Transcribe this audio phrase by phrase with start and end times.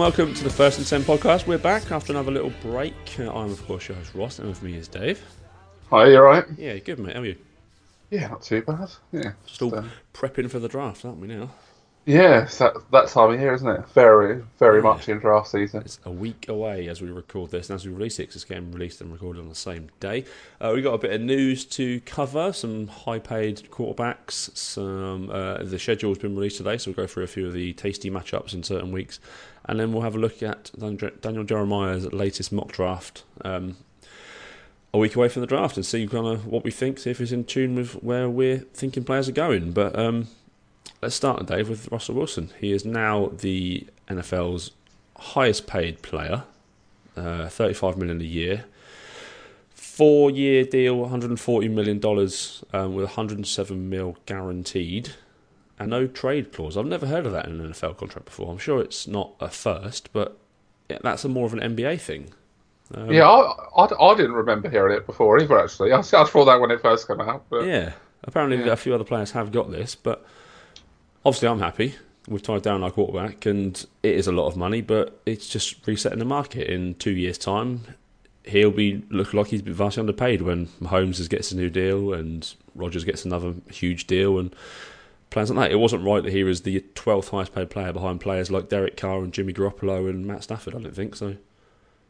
[0.00, 1.46] Welcome to the First and Ten podcast.
[1.46, 2.94] We're back after another little break.
[3.18, 5.22] Uh, I'm, of course, your host Ross, and with me is Dave.
[5.90, 6.46] Hi, you alright?
[6.56, 7.16] Yeah, good mate.
[7.16, 7.36] How are you?
[8.08, 8.88] Yeah, not too bad.
[9.12, 11.50] Yeah, Still uh, prepping for the draft, aren't we now?
[12.06, 13.86] yeah, that that time of year, isn't it?
[13.88, 15.82] Very, very much in draft season.
[15.82, 18.72] It's a week away as we record this, and as we release it, it's getting
[18.72, 20.24] released and recorded on the same day.
[20.62, 24.56] Uh, we've got a bit of news to cover, some high-paid quarterbacks.
[24.56, 27.74] Some uh, the schedule's been released today, so we'll go through a few of the
[27.74, 29.20] tasty matchups in certain weeks,
[29.66, 33.24] and then we'll have a look at Daniel Jeremiah's latest mock draft.
[33.44, 33.76] Um,
[34.92, 37.20] a week away from the draft and see kind of what we think, see if
[37.20, 39.72] it's in tune with where we're thinking players are going.
[39.72, 40.28] But um,
[41.00, 42.50] let's start, Dave, with Russell Wilson.
[42.58, 44.72] He is now the NFL's
[45.16, 46.44] highest paid player,
[47.16, 48.64] uh, 35 million a year.
[49.70, 55.10] Four year deal, 140 million dollars, um, with 107 mil guaranteed,
[55.80, 56.76] and no trade clause.
[56.76, 58.52] I've never heard of that in an NFL contract before.
[58.52, 60.38] I'm sure it's not a first, but
[60.88, 62.32] yeah, that's a more of an NBA thing.
[62.94, 65.58] Um, yeah, I, I, I didn't remember hearing it before either.
[65.58, 67.44] Actually, I, I thought that when it first came out.
[67.48, 67.92] But Yeah,
[68.22, 68.72] apparently Yeah.
[68.72, 70.24] a few other players have got this, but
[71.24, 71.94] obviously I'm happy.
[72.28, 75.86] We've tied down our quarterback, and it is a lot of money, but it's just
[75.86, 76.68] resetting the market.
[76.68, 77.80] In two years' time,
[78.44, 82.52] he'll be look like he's been vastly underpaid when Mahomes gets a new deal and
[82.74, 84.54] Rodgers gets another huge deal and
[85.30, 85.72] plans like that.
[85.72, 88.96] It wasn't right that he was the 12th highest paid player behind players like Derek
[88.96, 90.74] Carr and Jimmy Garoppolo and Matt Stafford.
[90.74, 91.36] I don't think so.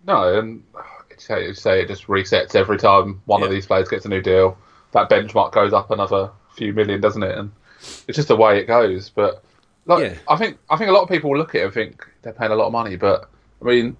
[0.06, 0.62] no, and
[1.10, 4.08] it's how you say it just resets every time one of these players gets a
[4.08, 4.56] new deal.
[4.92, 7.36] That benchmark goes up another few million, doesn't it?
[7.38, 7.52] And
[8.08, 9.10] it's just the way it goes.
[9.10, 9.44] But
[9.86, 10.18] like, Yeah.
[10.28, 12.52] I think I think a lot of people look at it and think they're paying
[12.52, 13.28] a lot of money, but
[13.60, 13.96] I mean,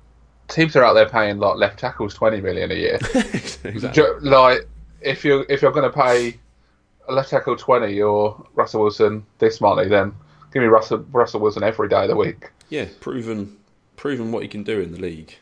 [0.48, 2.98] teams are out there paying like left tackles twenty million a year.
[3.64, 4.04] exactly.
[4.22, 4.66] Like
[5.02, 6.38] if you if you're going to pay
[7.12, 10.15] left tackle twenty or Russell Wilson this money, then
[10.53, 12.50] give me Russell Russell Wilson every day of the week.
[12.69, 13.56] Yeah, proven
[13.97, 15.37] proven what he can do in the league.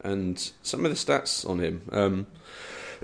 [0.00, 2.26] And some of the stats on him, um,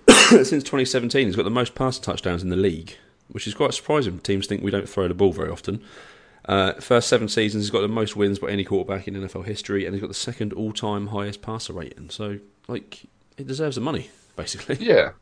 [0.09, 2.97] since 2017, he's got the most passing touchdowns in the league,
[3.28, 4.20] which is quite surprising.
[4.20, 5.82] Teams think we don't throw the ball very often.
[6.44, 9.87] Uh, first seven seasons, he's got the most wins by any quarterback in NFL history,
[9.87, 12.10] and he's got the second all-time highest passer rating.
[12.10, 12.38] So,
[12.69, 13.04] like,
[13.37, 14.76] it deserves the money, basically.
[14.78, 15.12] Yeah,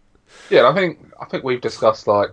[0.50, 0.68] yeah.
[0.68, 2.32] I think I think we've discussed like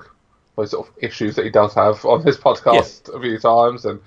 [0.59, 3.99] those sort of issues that he does have on this podcast a few times, and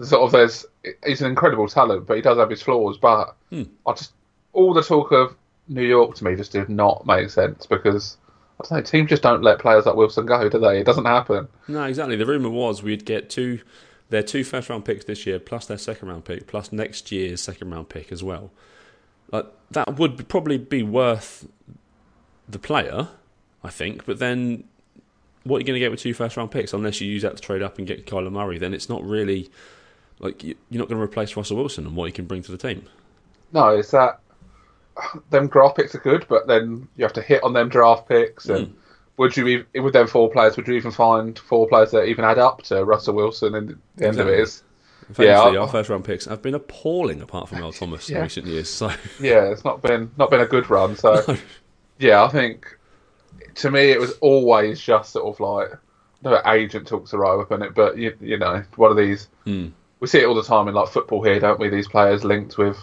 [0.00, 0.64] sort of there's
[1.04, 2.98] he's an incredible talent, but he does have his flaws.
[2.98, 3.64] But Hmm.
[3.86, 4.12] I just
[4.52, 5.34] all the talk of
[5.68, 8.16] New York to me just did not make sense because.
[8.58, 8.82] I don't know.
[8.84, 10.80] Teams just don't let players like Wilson go, do they?
[10.80, 11.46] It doesn't happen.
[11.68, 12.16] No, exactly.
[12.16, 13.60] The rumor was we'd get two
[14.08, 17.42] their two first round picks this year, plus their second round pick, plus next year's
[17.42, 18.50] second round pick as well.
[19.30, 21.46] Like that would probably be worth
[22.48, 23.08] the player,
[23.62, 24.06] I think.
[24.06, 24.64] But then,
[25.46, 27.36] what are you going to get with two first round picks unless you use that
[27.36, 28.58] to trade up and get Kyler Murray?
[28.58, 29.50] Then it's not really
[30.18, 32.52] like you- you're not going to replace Russell Wilson and what he can bring to
[32.52, 32.86] the team.
[33.52, 34.20] No, it's that
[35.30, 38.46] them draft picks are good, but then you have to hit on them draft picks.
[38.46, 38.72] And mm.
[39.18, 42.24] would you, ev- with them four players, would you even find four players that even
[42.24, 43.54] add up to Russell Wilson?
[43.54, 44.62] And the end of it is,
[45.08, 45.26] Exactly.
[45.26, 48.46] Thankfully, Yeah, our first round picks have been appalling, apart from Earl Thomas in recent
[48.46, 48.68] years.
[48.68, 48.88] So
[49.20, 50.96] yeah, it's not been not been a good run.
[50.96, 51.36] So
[51.98, 52.75] yeah, I think
[53.56, 55.70] to me it was always just sort of like
[56.22, 59.28] no agent talks the right weapon it, but you you know one of these.
[59.44, 59.68] Hmm.
[60.00, 61.68] We see it all the time in like football here, don't we?
[61.70, 62.76] These players linked with.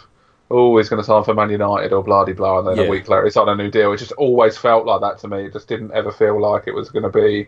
[0.49, 2.83] Oh, he's going to sign for Man United or blah blah, and then Yeah.
[2.83, 3.93] a week later he's on a new deal.
[3.93, 5.45] It just always felt like that to me.
[5.45, 7.47] It just didn't ever feel like it was going to be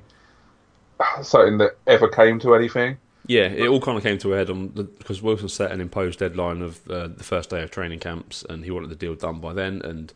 [1.22, 2.98] something that ever came to anything.
[3.28, 5.82] Yeah, it all kind of came to a head on the, because Wilson set an
[5.82, 9.16] imposed deadline of uh, the first day of training camps, and he wanted the deal
[9.16, 10.14] done by then, and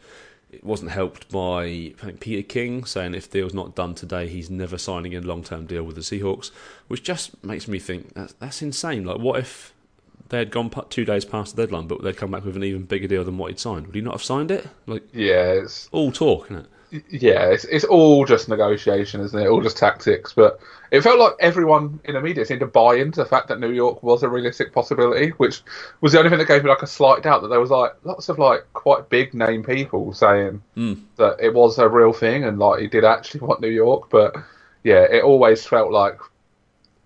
[0.52, 4.78] it wasn't helped by Peter King saying if the deal's not done today, he's never
[4.78, 6.52] signing a long-term deal with the Seahawks,
[6.88, 9.06] which just makes me think that's, that's insane.
[9.06, 9.74] Like, what if
[10.30, 12.84] they had gone two days past the deadline, but they'd come back with an even
[12.84, 13.88] bigger deal than what he'd signed?
[13.88, 14.68] Would he not have signed it?
[14.86, 16.70] Like, Yeah, it's all talk, isn't it?
[17.10, 19.48] Yeah, it's it's all just negotiation, isn't it?
[19.48, 20.34] All just tactics.
[20.34, 20.60] But
[20.92, 23.72] it felt like everyone in the media seemed to buy into the fact that New
[23.72, 25.62] York was a realistic possibility, which
[26.02, 27.94] was the only thing that gave me like a slight doubt that there was like
[28.04, 31.02] lots of like quite big name people saying Mm.
[31.18, 34.10] that it was a real thing and like he did actually want New York.
[34.10, 34.36] But
[34.84, 36.20] yeah, it always felt like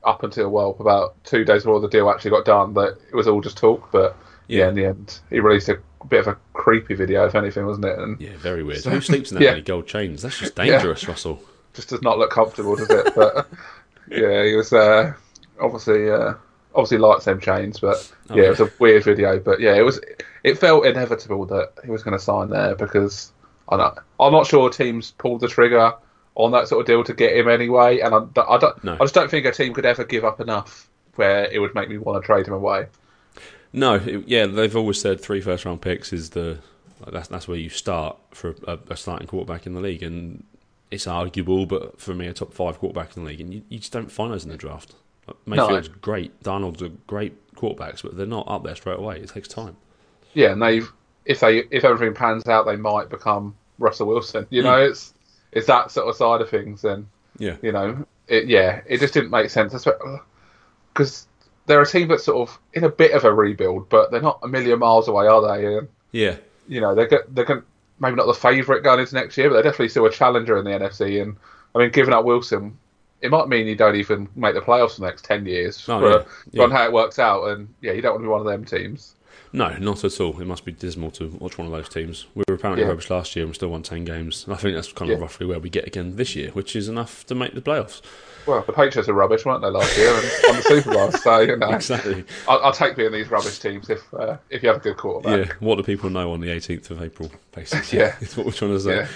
[0.03, 3.27] up until well about two days before the deal actually got done that it was
[3.27, 3.91] all just talk.
[3.91, 4.15] But
[4.47, 4.69] yeah, Yeah.
[4.69, 8.00] in the end, he released a bit of a creepy video, if anything, wasn't it?
[8.00, 8.81] And Yeah, very weird.
[8.81, 9.51] So- Who sleeps in that yeah.
[9.51, 10.21] many gold chains?
[10.21, 11.42] That's just dangerous, Russell.
[11.74, 13.13] just does not look comfortable, does it?
[13.15, 13.48] But
[14.10, 15.13] yeah, he was uh,
[15.60, 16.33] obviously uh,
[16.74, 17.98] obviously likes them chains, but
[18.30, 18.48] Oh, yeah, yeah.
[18.48, 19.39] it was a weird video.
[19.39, 20.00] But yeah, it was
[20.44, 23.31] it felt inevitable that he was going to sign there because
[23.69, 25.94] I know I'm not sure teams pulled the trigger
[26.36, 28.94] on that sort of deal to get him anyway, and I, I don't No.
[28.94, 31.89] I just don't think a team could ever give up enough where it would make
[31.89, 32.88] me want to trade him away.
[33.74, 36.60] No, it, yeah, they've always said three first round picks is the
[37.02, 40.44] like, that's that's where you start for a, a starting quarterback in the league, and
[40.92, 43.80] it's arguable, but for me, a top five quarterback in the league, and you, you
[43.80, 44.94] just don't find those in the draft.
[45.28, 49.20] Like, Mayfield's great, Darnold's a great quarterbacks, but they're not up there straight away.
[49.20, 49.76] It takes time.
[50.34, 50.92] Yeah, and they've
[51.26, 54.46] if they if everything pans out, they might become Russell Wilson.
[54.50, 54.66] You Mm.
[54.66, 55.14] know, it's
[55.52, 57.08] it's that sort of side of things, and
[57.40, 59.74] Yeah, you know, it, yeah, it just didn't make sense
[60.94, 61.28] because
[61.65, 64.39] they're a team that's sort of in a bit of a rebuild, but they're not
[64.44, 65.77] a million miles away, are they?
[65.77, 66.36] And yeah,
[66.68, 67.63] you know, they're they're going
[68.00, 70.65] maybe not the favourite going into next year, but they're definitely still a challenger in
[70.65, 71.21] the NFC.
[71.21, 71.36] And
[71.75, 72.77] I mean, giving up Wilson,
[73.21, 75.86] it might mean you don't even make the playoffs for the next ten years.
[75.88, 76.10] Oh, for,
[76.51, 76.63] yeah.
[76.63, 76.77] on Yeah.
[76.77, 79.16] how it works out, and yeah, you don't want to be one of them teams.
[79.56, 80.42] no, not at all.
[80.42, 82.25] It must be dismal to watch one of those teams.
[82.33, 82.89] We were apparently Yeah.
[82.89, 84.44] rubbish last year, and we still won ten games.
[84.45, 85.21] And I think that's kind of Yeah.
[85.21, 88.01] roughly where we get again this year, which is enough to make the playoffs.
[88.45, 91.12] Well, the Patriots are rubbish, weren't they last year, and won the Super Bowl?
[91.12, 92.24] So you know, Exactly.
[92.48, 95.48] I'll, I'll take being these rubbish teams if uh, if you have a good quarterback.
[95.48, 95.54] Yeah.
[95.60, 97.31] What do people know on the 18th of April?
[97.54, 98.16] Basically, Yeah.
[98.22, 98.95] it's what we're trying to say.
[98.95, 99.07] Yeah.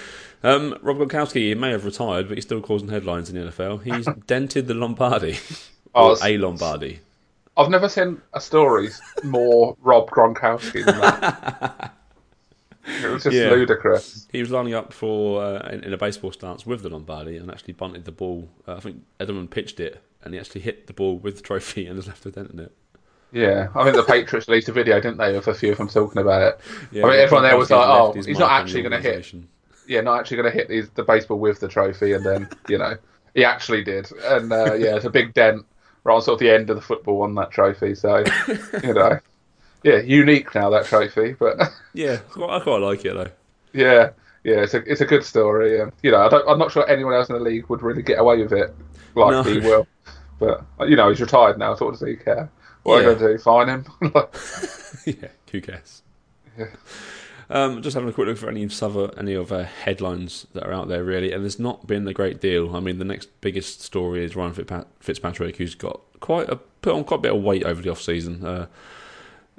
[0.43, 3.83] Um, Rob Gronkowski he may have retired, but he's still causing headlines in the NFL.
[3.83, 5.37] He's dented the Lombardi,
[5.95, 6.99] Oh, or a Lombardi.
[7.57, 8.89] I've never seen a story
[9.23, 11.75] more Rob Gronkowski than that.
[13.31, 13.49] Just Yeah.
[13.51, 14.27] ludicrous.
[14.31, 17.49] He was lining up for uh, in, in a baseball stance with the Lombardi and
[17.51, 18.49] actually bunted the ball.
[18.67, 21.85] Uh, I think Edelman pitched it, and he actually hit the ball with the trophy
[21.87, 22.71] and has left a dent in it.
[23.31, 25.89] Yeah, I think the Patriots released a video, didn't they, of a few of them
[25.89, 26.59] talking about it.
[26.91, 29.33] Yeah, I mean, everyone there was like, "Oh, he's not actually going to hit.
[29.85, 32.77] Yeah, not actually going to hit these, the baseball with the trophy." And then, you
[32.77, 32.95] know,
[33.35, 35.65] he actually did, and uh, yeah, it's a big dent
[36.05, 37.95] right on sort of the end of the football on that trophy.
[37.95, 38.23] So,
[38.81, 39.19] you know,
[39.87, 41.57] yeah, unique now that trophy, but
[41.93, 43.31] Yeah, I quite like it though.
[43.73, 44.09] yeah,
[44.43, 45.79] yeah, it's a it's a good story.
[45.79, 48.01] And, you know, I don't, I'm not sure anyone else in the league would really
[48.01, 48.73] get away with it
[49.15, 49.43] like No.
[49.43, 49.87] he will.
[50.39, 52.49] But you know, he's retired now, so what does he care?
[52.83, 53.09] What Yeah.
[53.09, 53.43] are they going to do?
[53.43, 53.85] Fine him?
[55.05, 56.01] yeah, who cares?
[56.57, 56.65] Yeah.
[57.49, 60.87] Um, just having a quick look for any other any other headlines that are out
[60.89, 62.75] there, really, and there's not been a great deal.
[62.75, 64.53] I mean, the next biggest story is Ryan
[64.99, 68.01] Fitzpatrick, who's got quite a put on quite a bit of weight over the off
[68.01, 68.45] season.
[68.45, 68.67] Uh,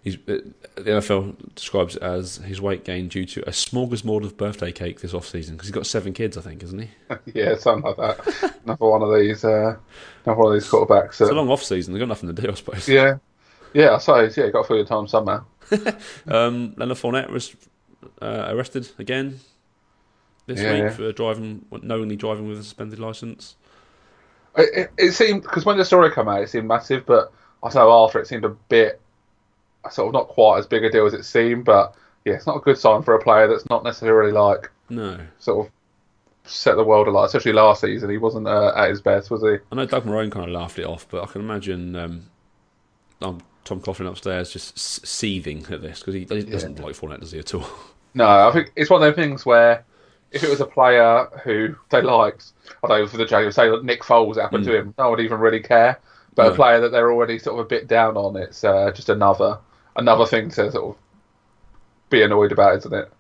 [0.05, 0.39] he's uh,
[0.77, 5.01] the NFL describes it as his weight gain due to a smorgasbord of birthday cake
[5.01, 6.89] this off season because he's got seven kids, I think, isn't he?
[7.35, 8.55] yeah, something like that.
[8.65, 9.77] another one of these, uh,
[10.25, 11.21] another one of these quarterbacks.
[11.21, 12.89] It's a long off season; they've got nothing to do, I suppose.
[12.89, 13.19] yeah,
[13.75, 14.37] yeah, I suppose.
[14.37, 15.45] Yeah, got to fill your time somehow.
[16.27, 17.55] Um, Leonard Fournette was
[18.23, 19.41] uh, arrested again
[20.47, 20.85] this Yeah.
[20.85, 23.57] week for driving, knowingly driving with a suspended license.
[24.57, 27.73] It, it, it seemed because when the story came out, it seemed massive, but I
[27.75, 29.01] know after it seemed a bit
[29.91, 31.65] sort of not quite as big a deal as it seemed.
[31.65, 31.95] But
[32.25, 35.67] yeah, it's not a good sign for a player that's not necessarily like No, sort
[35.67, 35.73] of
[36.51, 37.27] set the world alight.
[37.27, 39.57] Especially last season, he wasn't uh, at his best, was he?
[39.71, 42.23] I know Doug Marrone kind of laughed it off, but I can imagine um,
[43.23, 47.21] um, Tom Coughlin upstairs just s- seething at this because he, he doesn't like Fournette,
[47.21, 47.67] does he at all?
[48.15, 49.85] No, I think it's one of those things where
[50.31, 53.69] if it was a player who they liked, I don't know for the Jaguars, say
[53.71, 55.99] that Nick Foles happened to him, no one would even really care.
[56.35, 56.53] But No.
[56.53, 59.59] a player that they're already sort of a bit down on, it's uh, just another
[59.97, 60.97] another thing to sort of
[62.11, 63.13] be annoyed about, isn't it?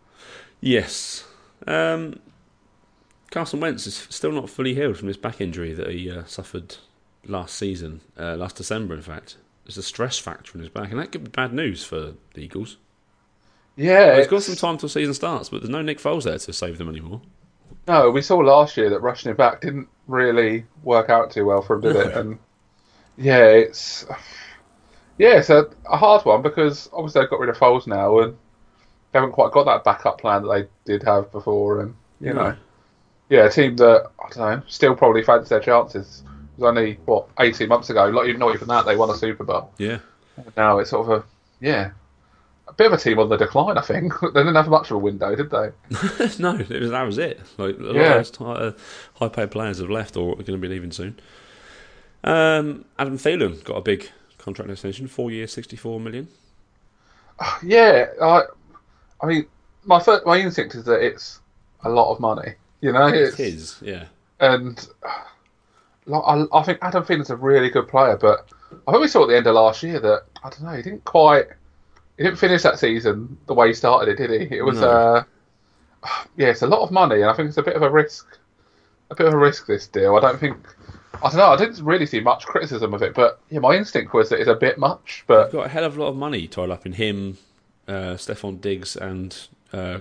[0.60, 1.24] Yes.
[1.66, 2.20] Um,
[3.30, 6.76] Carson Wentz is still not fully healed from his back injury that he uh, suffered
[7.26, 9.36] last season, uh, last December, in fact.
[9.64, 12.40] There's a stress fracture in his back, and that could be bad news for the
[12.40, 12.78] Eagles.
[13.76, 16.52] Yeah, He's got some time till season starts, but there's no Nick Foles there to
[16.52, 17.20] save them anymore.
[17.86, 21.62] No, we saw last year that rushing it back didn't really work out too well
[21.62, 22.12] for him, did it?
[22.16, 22.38] And
[23.16, 24.04] yeah, it's
[25.18, 28.32] yeah, it's a, a hard one because obviously they've got rid of Foles now and
[29.12, 30.48] they haven't quite got that backup plan that
[30.86, 31.80] they did have before.
[31.80, 32.50] And you No.
[32.50, 32.56] know,
[33.28, 36.22] yeah, a team that I don't know still probably fancy their chances.
[36.56, 39.14] It was only what eighteen months ago, not even not even that they won a
[39.14, 39.72] Super Bowl.
[39.78, 39.98] Yeah.
[40.56, 41.24] Now it's sort of a
[41.60, 41.90] yeah.
[42.68, 44.12] A bit of a team on the decline, I think.
[44.20, 45.70] they didn't have much of a window, did they?
[46.38, 47.40] no, it was, that was it.
[47.56, 48.14] Like a lot Yeah.
[48.16, 48.72] of those uh,
[49.14, 51.18] high-paid players have left or are going to be leaving soon.
[52.24, 56.28] Um, Adam Thielen got a big contract extension, four years, sixty-four million.
[57.62, 58.42] Yeah, I,
[59.22, 59.46] I mean,
[59.84, 61.40] my first, my instinct is that it's
[61.84, 62.54] a lot of money.
[62.80, 64.06] You know, it's, It is, yeah.
[64.40, 64.76] and
[66.06, 68.48] like, I, I think Adam Thielen's a really good player, but
[68.86, 70.82] I think we saw at the end of last year that I don't know, he
[70.82, 71.46] didn't quite,
[72.16, 74.56] he didn't finish that season the way he started it, did he?
[74.56, 74.88] It was, No.
[74.90, 75.24] uh,
[76.36, 78.26] yeah, it's a lot of money, and I think it's a bit of a risk,
[79.10, 79.66] a bit of a risk.
[79.66, 80.56] This deal, I don't think.
[81.22, 81.50] I don't know.
[81.50, 84.48] I didn't really see much criticism of it, but yeah, my instinct was that it's
[84.48, 85.24] a bit much.
[85.26, 87.38] But They've got a hell of a lot of money tied up in him,
[87.86, 89.36] uh, Stefon Diggs, and
[89.72, 90.00] uh,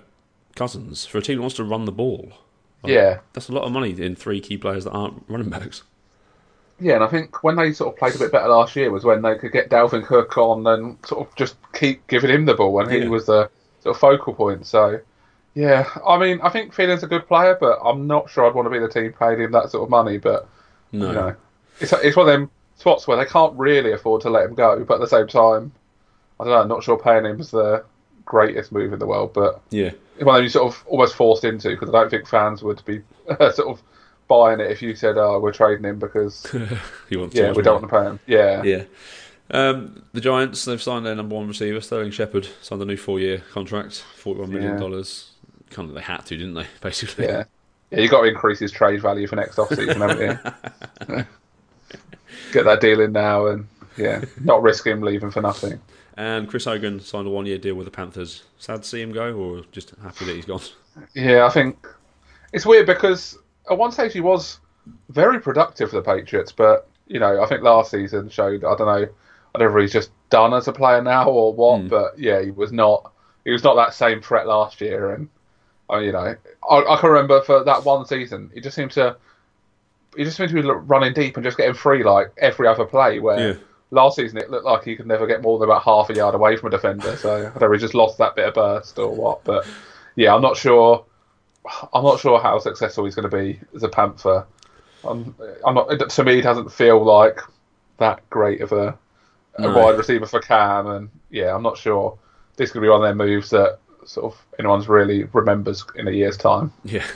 [0.55, 2.31] Cousins for a team that wants to run the ball.
[2.83, 5.83] Like, yeah, That's a lot of money in three key players that aren't running backs.
[6.79, 9.03] yeah, and I think when they sort of played a bit better last year was
[9.03, 12.53] when they could get Dalvin Cook on and sort of just keep giving him the
[12.53, 14.67] ball, and he was the sort of focal point.
[14.67, 14.99] So,
[15.55, 18.67] yeah, I mean, I think Thielens a good player, but I'm not sure I'd want
[18.67, 20.19] to be the team paying him that sort of money.
[20.19, 20.47] But
[20.91, 21.07] No.
[21.07, 21.35] you know,
[21.79, 24.83] it's it's one of them spots where they can't really afford to let him go,
[24.83, 25.71] but at the same time,
[26.39, 26.61] I don't know.
[26.61, 27.83] I'm not sure paying him is the
[28.25, 29.91] greatest move in the world, but Yeah.
[30.15, 32.61] it's one of them you sort of almost forced into because I don't think fans
[32.63, 33.81] would be sort of
[34.27, 36.45] buying it if you said, "Oh, we're trading him because
[37.09, 38.83] You want yeah, we don't want to pay him." Yeah, Yeah.
[39.49, 43.17] Um, the Giants, they've signed their number one receiver, Sterling Shepard, signed a new four
[43.19, 44.73] year contract, 41 million.
[44.73, 44.77] Yeah.
[44.79, 45.31] dollars.
[45.69, 47.25] Kind of, they had to, didn't they, basically?
[47.25, 47.45] yeah,
[47.91, 47.99] yeah.
[48.01, 50.19] You got to increase his trade value for next off season, haven't
[51.09, 51.25] you?
[52.51, 53.67] Get that deal in now, and
[53.97, 55.79] yeah, not risk him leaving for nothing.
[56.15, 58.43] And Chris Hogan signed a one year deal with the Panthers.
[58.57, 60.61] Sad to see him go, or just happy that he's gone?
[61.13, 61.87] Yeah, I think
[62.53, 63.37] it's weird because
[63.69, 64.59] at one stage he was
[65.09, 68.87] very productive for the Patriots, but you know, I think last season showed I don't
[68.87, 69.07] know,
[69.55, 71.87] I don't know if he's just done as a player now or what, Hmm.
[71.87, 73.11] but yeah, he was not
[73.45, 75.29] he was not that same threat last year, and
[75.91, 76.35] uh, you know,
[76.69, 79.17] I, I can remember for that one season, he just seemed to
[80.15, 83.19] he just seemed to be running deep and just getting free like every other play.
[83.19, 83.53] Where Yeah.
[83.91, 86.35] last season it looked like he could never get more than about half a yard
[86.35, 88.99] away from a defender, so I don't know he just lost that bit of burst
[88.99, 89.65] or what, but
[90.15, 91.05] yeah, I'm not sure.
[91.93, 94.45] I'm not sure how successful he's going to be as a Panther.
[95.03, 96.09] I'm, I'm not.
[96.09, 97.41] To me, it doesn't feel like
[97.97, 98.97] that great of a,
[99.57, 99.73] a No.
[99.73, 102.17] wide receiver for Cam, and yeah, I'm not sure
[102.55, 106.11] this could be one of their moves that sort of anyone's really remembers in a
[106.11, 106.71] year's time.
[106.83, 107.05] Yeah.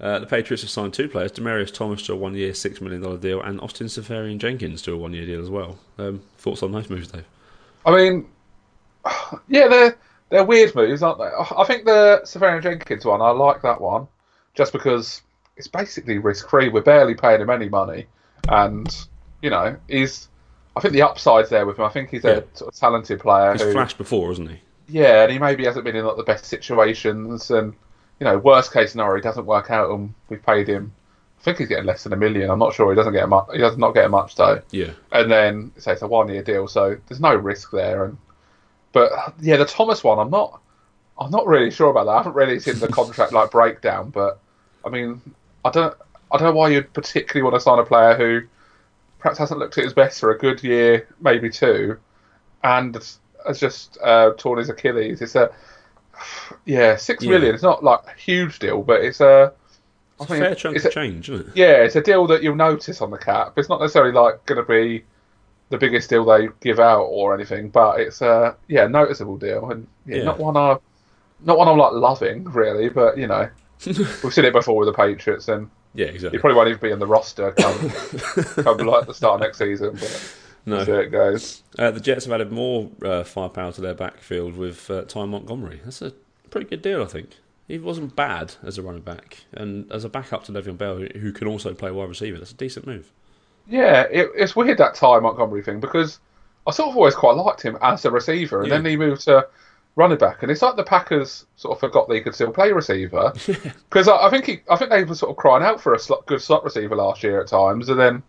[0.00, 3.18] Uh, the Patriots have signed two players, Demaryius Thomas to a one year, $6 million
[3.18, 5.76] deal, and Austin Seferian-Jenkins to a one year deal as well.
[5.98, 7.24] Um, thoughts on those moves, Dave?
[7.84, 8.28] I mean,
[9.48, 9.98] yeah, they're
[10.30, 11.24] they're weird moves, aren't they?
[11.24, 14.06] I think the Seferian-Jenkins one, I like that one,
[14.54, 15.22] just because
[15.56, 16.68] it's basically risk free.
[16.68, 18.06] We're barely paying him any money,
[18.48, 18.94] and
[19.42, 20.28] you know, he's.
[20.76, 21.86] I think the upside's there with him.
[21.86, 22.66] I think he's a Yeah.
[22.68, 23.50] of talented player.
[23.52, 24.60] He's who, flashed before, isn't he?
[24.88, 27.74] Yeah, and he maybe hasn't been in like the best situations, and
[28.20, 30.92] you know, worst case scenario, he doesn't work out, and we've paid him.
[31.38, 32.50] I think he's getting less than a million.
[32.50, 32.90] I'm not sure.
[32.90, 33.46] He doesn't get much.
[33.52, 34.90] He does not get much though Yeah.
[35.12, 38.06] and then say it's a one year deal, so there's no risk there.
[38.06, 38.18] And
[38.92, 40.60] but yeah, the Thomas one, I'm not,
[41.16, 42.10] I'm not really sure about that.
[42.12, 44.40] I haven't really seen the contract like breakdown, but
[44.84, 45.20] I mean,
[45.64, 45.94] I don't,
[46.32, 48.40] I don't know why you'd particularly want to sign a player who
[49.20, 51.98] perhaps hasn't looked at his best for a good year, maybe two,
[52.64, 52.94] and
[53.46, 55.20] has just uh, torn his Achilles.
[55.22, 55.50] It's a
[56.64, 57.30] yeah, six Yeah.
[57.30, 57.54] million.
[57.54, 59.52] It's not like a huge deal, but it's a.
[60.20, 61.56] I It's a mean, fair chunk of a- change, isn't it?
[61.56, 63.52] yeah, it's a deal that you'll notice on the cap.
[63.56, 65.04] It's not necessarily like going to be
[65.70, 69.86] the biggest deal they give out or anything, but it's a yeah noticeable deal and
[70.06, 70.24] yeah, Yeah.
[70.24, 70.76] not one I
[71.44, 73.48] not one I'm like loving really, but you know
[73.86, 76.40] we've seen it before with the Patriots and Yeah, he exactly.
[76.40, 77.90] probably won't even be in the roster come
[78.64, 79.92] come like the start of next season.
[79.92, 80.34] But
[80.66, 80.78] No.
[80.80, 81.62] it goes.
[81.78, 85.80] Uh, the Jets have added more uh, firepower to their backfield with uh, Ty Montgomery.
[85.84, 86.12] That's a
[86.50, 87.30] pretty good deal, I think.
[87.66, 91.18] He wasn't bad as a running back, and as a backup to Le'Veon Bell, who-
[91.18, 92.38] who can also play wide receiver.
[92.38, 93.12] That's a decent move.
[93.68, 96.18] Yeah, it, it's weird that Ty Montgomery thing because
[96.66, 98.76] I sort of always quite liked him as a receiver, and Yeah.
[98.76, 99.46] then he moved to
[99.96, 102.72] running back, and it's like the Packers sort of forgot that he could still play
[102.72, 103.32] receiver
[103.90, 105.98] because I, I think he, I think they were sort of crying out for a
[105.98, 108.22] slot, good slot receiver last year at times, and then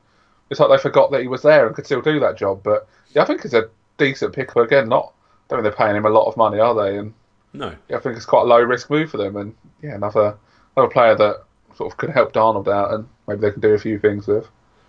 [0.50, 2.62] it's like they forgot that he was there and could still do that job.
[2.64, 4.54] But yeah, I think it's a decent pick.
[4.54, 5.14] But again, not
[5.50, 6.98] I don't think they're paying him a lot of money, are they?
[6.98, 7.14] And
[7.54, 10.38] No, yeah, I think it's quite a low risk move for them, and yeah, another
[10.76, 11.44] another player that
[11.76, 14.48] sort of could help Darnold out, and maybe they can do a few things with.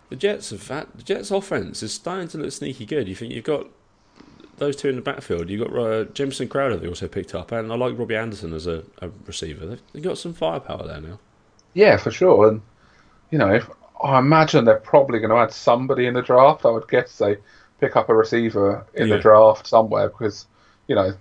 [0.09, 3.09] the Jets have had, the Jets offense is starting to look sneaky good.
[3.09, 3.67] You think you've got
[4.59, 5.49] those two in the backfield.
[5.49, 8.67] You've got uh, Jamison Crowder they also picked up, and I like Robbie Anderson as
[8.67, 9.67] a, a receiver.
[9.67, 11.21] They've, they've got some firepower there now.
[11.75, 12.49] Yeah, for sure.
[12.49, 12.63] And
[13.31, 13.69] you know, if,
[14.03, 16.65] I imagine they're probably going to add somebody in the draft.
[16.65, 17.37] I would guess they
[17.81, 19.17] pick up a receiver in Yeah.
[19.17, 20.47] the draft somewhere because
[20.87, 21.13] you know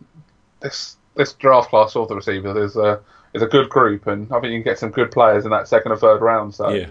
[0.62, 3.02] this this draft class of the receivers is a
[3.34, 5.68] is a good group, and I think you can get some good players in that
[5.68, 6.56] second or third round.
[6.56, 6.88] So Yeah,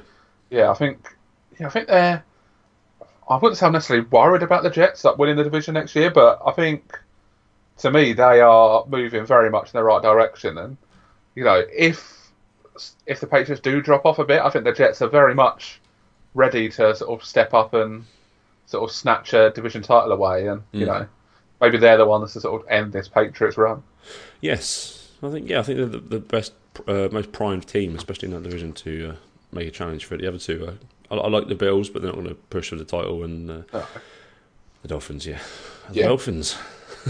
[0.51, 1.17] yeah, I think
[1.59, 2.25] yeah, I think they're.
[3.31, 6.11] I wouldn't say I'm necessarily worried about the Jets like winning the division next year,
[6.11, 6.99] but I think
[7.79, 10.57] to me they are moving very much in the right direction.
[10.57, 10.77] And
[11.35, 12.18] you know, if
[13.07, 15.81] if the Patriots do drop off a bit, I think the Jets are very much
[16.35, 18.05] ready to sort of step up and
[18.67, 20.47] sort of snatch a division title away.
[20.47, 20.89] And you Mm.
[20.89, 21.07] know,
[21.61, 23.83] maybe they're the ones to sort of end this Patriots run.
[24.41, 26.53] yes, I think yeah, I think they're the, the best,
[26.87, 29.17] uh, most primed team, especially in that division, to uh,
[29.53, 30.21] make a challenge for it.
[30.21, 32.69] The other two, uh, I, I like the Bills, but they're not going to push
[32.71, 33.89] for the title, and uh, Oh.
[34.83, 35.41] the Dolphins, yeah,
[35.89, 36.07] the Yeah.
[36.09, 36.57] Dolphins.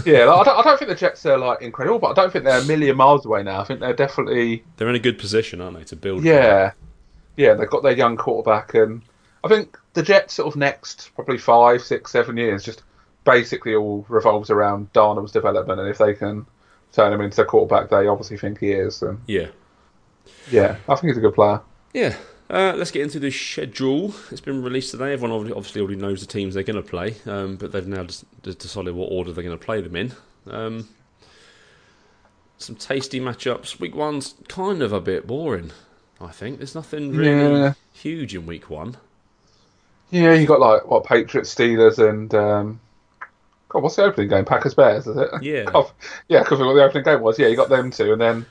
[0.05, 2.31] Yeah, like, I, don't, I don't think the Jets are like incredible, but I don't
[2.31, 3.61] think they're a million miles away now.
[3.61, 6.23] I think they're definitely They're in a good position, aren't they, to build?
[6.23, 6.71] Yeah,
[7.37, 9.01] yeah, they've got their young quarterback, and
[9.43, 12.83] I think the Jets sort of next probably five, six, seven years just
[13.25, 16.45] basically all revolves around Darnold's development, and if they can
[16.91, 19.47] turn him into the quarterback they obviously think he is, then Yeah.
[20.49, 21.61] yeah, I think he's a good player.
[21.93, 22.15] Yeah.
[22.49, 24.13] Uh, let's get into the schedule.
[24.31, 25.13] It's been released today.
[25.13, 28.07] Everyone obviously already knows the teams they're going to play, um, but they've now
[28.41, 30.13] decided what order they're going to play them in.
[30.49, 30.89] Um,
[32.57, 33.79] some tasty matchups.
[33.79, 35.71] Week one's kind of a bit boring,
[36.19, 36.57] I think.
[36.57, 37.73] There's nothing really Yeah.
[37.93, 38.97] huge in week one.
[40.09, 42.79] Yeah, you got like what Patriots, Steelers, and um,
[43.69, 44.43] God, what's the opening game?
[44.43, 45.29] Packers, Bears, is it?
[45.43, 45.65] Yeah.
[45.65, 45.91] God,
[46.27, 47.37] yeah, because what the opening game was.
[47.37, 48.45] Yeah, you got them two, and then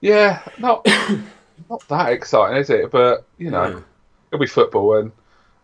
[0.00, 0.84] yeah, not
[1.70, 2.90] not that exciting, is it?
[2.90, 3.80] But you know, Yeah.
[4.32, 5.12] it'll be football, and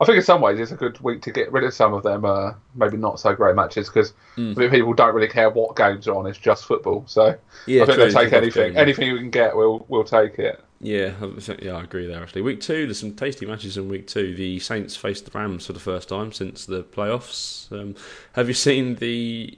[0.01, 2.03] I think in some ways it's a good week to get rid of some of
[2.03, 4.71] them uh, maybe not so great matches because Mm.
[4.71, 6.27] people don't really care what games are on.
[6.27, 8.73] It's just football, so Yeah, I think true, they'll take anything.
[8.73, 8.77] game.
[8.79, 10.59] Anything we can get, we'll we'll take it.
[10.85, 11.13] Yeah,
[11.61, 12.21] yeah, I agree there.
[12.21, 14.35] Actually, week two, there's some tasty matches in week two.
[14.35, 17.71] The Saints faced the Rams for the first time since the playoffs.
[17.71, 17.95] Um,
[18.33, 19.57] have you seen the?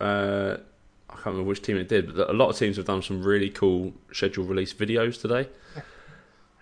[0.00, 0.56] Uh,
[1.24, 3.50] can't remember which team it did, but a lot of teams have done some really
[3.50, 5.48] cool schedule release videos today.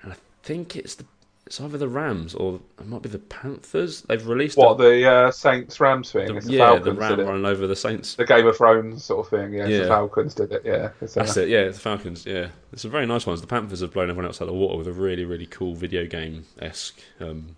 [0.03, 1.05] And I think it's the
[1.45, 4.03] it's either the Rams or it might be the Panthers.
[4.03, 6.39] They've released What a, the uh, Saints Rams thing?
[6.39, 8.15] the- yeah, Falcons the did Ram running over the Saints.
[8.15, 9.53] the Game of Thrones sort of thing.
[9.53, 9.79] Yeah, Yeah.
[9.81, 10.63] the Falcons did it.
[10.65, 12.49] Yeah, it's, uh, That's it, yeah, the Falcons, yeah.
[12.73, 13.41] It's a very nice ones.
[13.41, 15.75] The Panthers have blown everyone else out of the water with a really, really cool
[15.75, 17.57] video game esque um,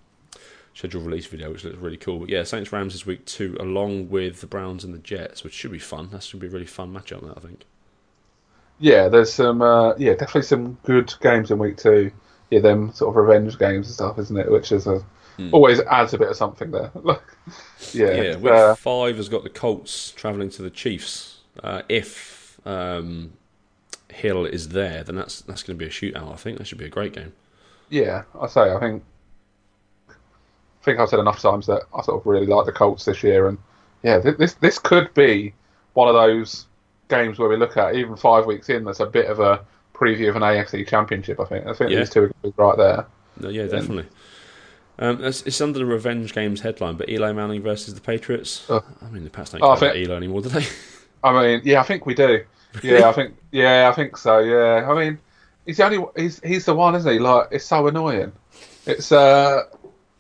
[0.75, 2.21] schedule release video, which looks really cool.
[2.21, 5.55] But yeah, Saints Rams is week two, along with the Browns and the Jets, which
[5.55, 6.11] should be fun.
[6.11, 7.65] That should be a really fun matchup, that I think.
[8.79, 9.09] yeah.
[9.09, 12.13] There's some uh, yeah, definitely some good games in week two.
[12.51, 14.51] Yeah, them sort of revenge games and stuff, isn't it?
[14.51, 15.05] Which is a,
[15.37, 15.51] Hmm.
[15.51, 16.93] always adds a bit of something there.
[17.93, 21.41] yeah, Yeah, week uh, five has got the Colts travelling to the Chiefs.
[21.63, 23.33] Uh, if um,
[24.11, 26.33] Hill is there, then that's that's going to be a shootout.
[26.33, 27.35] I think that should be a great game.
[27.89, 28.25] yeah.
[28.39, 29.03] I say I think
[30.85, 33.23] I think I've said enough times that I sort of really like the Colts this
[33.23, 33.57] year, and
[34.03, 35.55] yeah, this this could be
[35.94, 36.66] one of those
[37.09, 38.85] games where we look at even five weeks in.
[38.85, 41.40] That's a bit of a preview of an AFC Championship.
[41.40, 42.01] I think I think Yeah.
[42.01, 43.07] these two are going to be right there.
[43.40, 44.05] No, yeah, definitely.
[44.99, 48.66] Um, it's, it's under the Revenge Games headline, but Eli Manning versus the Patriots.
[48.68, 48.85] Oh.
[49.01, 50.66] I mean, the Pats don't Oh, I care about think- Eli anymore, do they?
[51.25, 52.44] I mean, yeah, I think we do.
[52.83, 54.40] Yeah, I think yeah, I think so.
[54.40, 55.18] Yeah, I mean,
[55.64, 57.18] he's the only he's he's the one, isn't he?
[57.18, 58.33] Like, it's so annoying.
[58.85, 59.62] It's uh,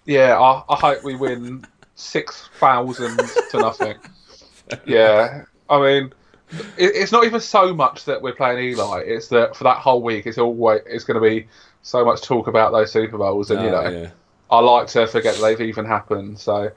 [0.06, 0.38] yeah.
[0.38, 1.64] I, I hope we win
[1.94, 3.18] six thousand
[3.50, 3.96] to nothing.
[4.86, 6.12] Yeah, I mean,
[6.78, 9.00] it, it's not even so much that we're playing Eli.
[9.00, 11.46] It's that for that whole week, it's always it's going to be
[11.82, 14.10] so much talk about those Super Bowls, and you Oh, know, yeah.
[14.50, 16.38] I like to forget they've even happened.
[16.38, 16.70] So,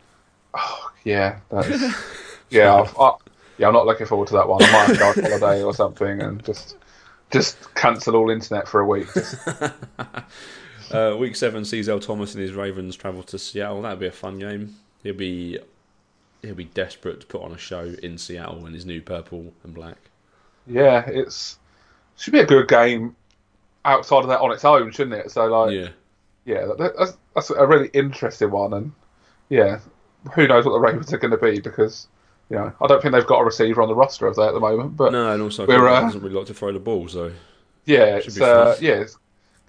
[0.53, 1.69] oh, yeah, that's,
[2.49, 3.11] yeah, I've, I,
[3.57, 3.67] yeah.
[3.67, 4.61] I'm not looking forward to that one.
[4.63, 6.75] I might have to go on holiday or something and just
[7.31, 9.07] just cancel all internet for a week.
[9.13, 9.35] Just,
[10.91, 13.81] Uh, week seven sees Earl Thomas and his Ravens travel to Seattle.
[13.81, 14.75] That'd be a fun game.
[15.03, 15.59] He'll be
[16.41, 19.73] he'll be desperate to put on a show in Seattle in his new purple and
[19.73, 19.97] black.
[20.65, 21.59] yeah, it's
[22.17, 23.15] should be a good game
[23.85, 25.31] outside of that on its own, shouldn't it?
[25.31, 25.89] So like, yeah,
[26.45, 28.91] yeah, that's that's a really interesting one, and
[29.49, 29.79] yeah,
[30.33, 32.07] who knows what the Ravens are going to be because.
[32.49, 34.53] You know, I don't think they've got a receiver on the roster of that at
[34.53, 37.09] the moment, but no, and also We're, uh, doesn't really like to throw the ball,
[37.09, 37.33] so
[37.83, 39.17] Yeah, it's uh, yeah, it's,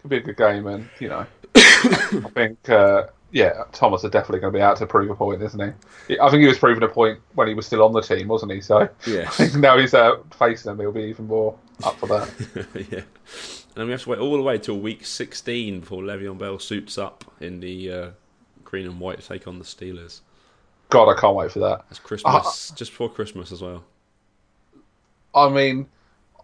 [0.00, 4.40] could be a good game, and you know, I think uh, yeah, Thomas is definitely
[4.40, 5.74] going to be out to prove a point, isn't
[6.08, 6.18] he?
[6.18, 8.52] I think he was proving a point when he was still on the team, wasn't
[8.52, 8.60] he?
[8.60, 12.06] So yeah, I think now he's uh, facing them, he'll be even more up for
[12.06, 12.66] that.
[12.90, 13.00] yeah.
[13.00, 16.58] And then we have to wait all the way till week sixteen before Le'Veon Bell
[16.58, 18.10] suits up in the uh,
[18.64, 20.20] green and white to take on the Steelers.
[20.90, 21.84] God, I can't wait for that.
[21.90, 23.84] It's Christmas, just before Christmas as well.
[25.34, 25.86] I mean,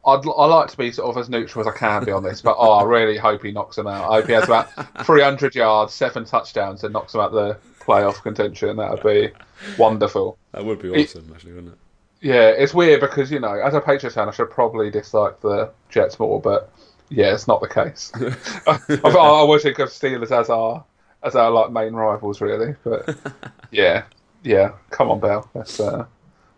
[0.06, 2.42] I'd I like to be sort of as neutral as I can be on this,
[2.42, 4.10] but oh, I really hope he knocks them out.
[4.10, 4.68] I hope he has about
[5.04, 8.76] 300 yards, seven touchdowns, and knocks them out the playoff contention.
[8.76, 9.30] That would be
[9.78, 10.38] wonderful.
[10.52, 11.78] That would be It- awesome, actually, wouldn't it?
[12.20, 15.70] Yeah, it's weird because you know, as a Patriots fan, I should probably dislike the
[15.90, 16.72] Jets more, but
[17.10, 18.12] yeah, it's not the case.
[18.66, 20.82] I, I, would think of Steelers as our
[21.22, 22.76] as our like main rivals, really.
[22.82, 23.14] But
[23.70, 24.04] yeah,
[24.42, 25.48] yeah, come on, Bell.
[25.54, 26.06] Let's uh,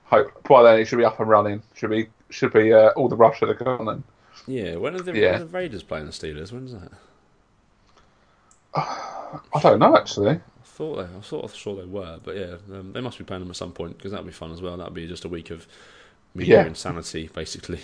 [0.04, 1.60] hope by then he should be up and running.
[1.74, 3.88] Should be should be uh, all the rush should have gone.
[3.88, 4.02] And
[4.46, 4.76] Yeah.
[4.76, 5.32] When are the, Yeah.
[5.32, 6.52] when are the Raiders playing the Steelers?
[6.52, 6.92] When's that?
[8.74, 10.32] I don't know actually.
[10.32, 13.24] I thought they, I sort of sure they were, but yeah, um, they must be
[13.24, 14.76] playing them at some point because that'd be fun as well.
[14.76, 15.66] That'd be just a week of
[16.34, 16.66] media Yeah.
[16.66, 17.80] insanity, basically.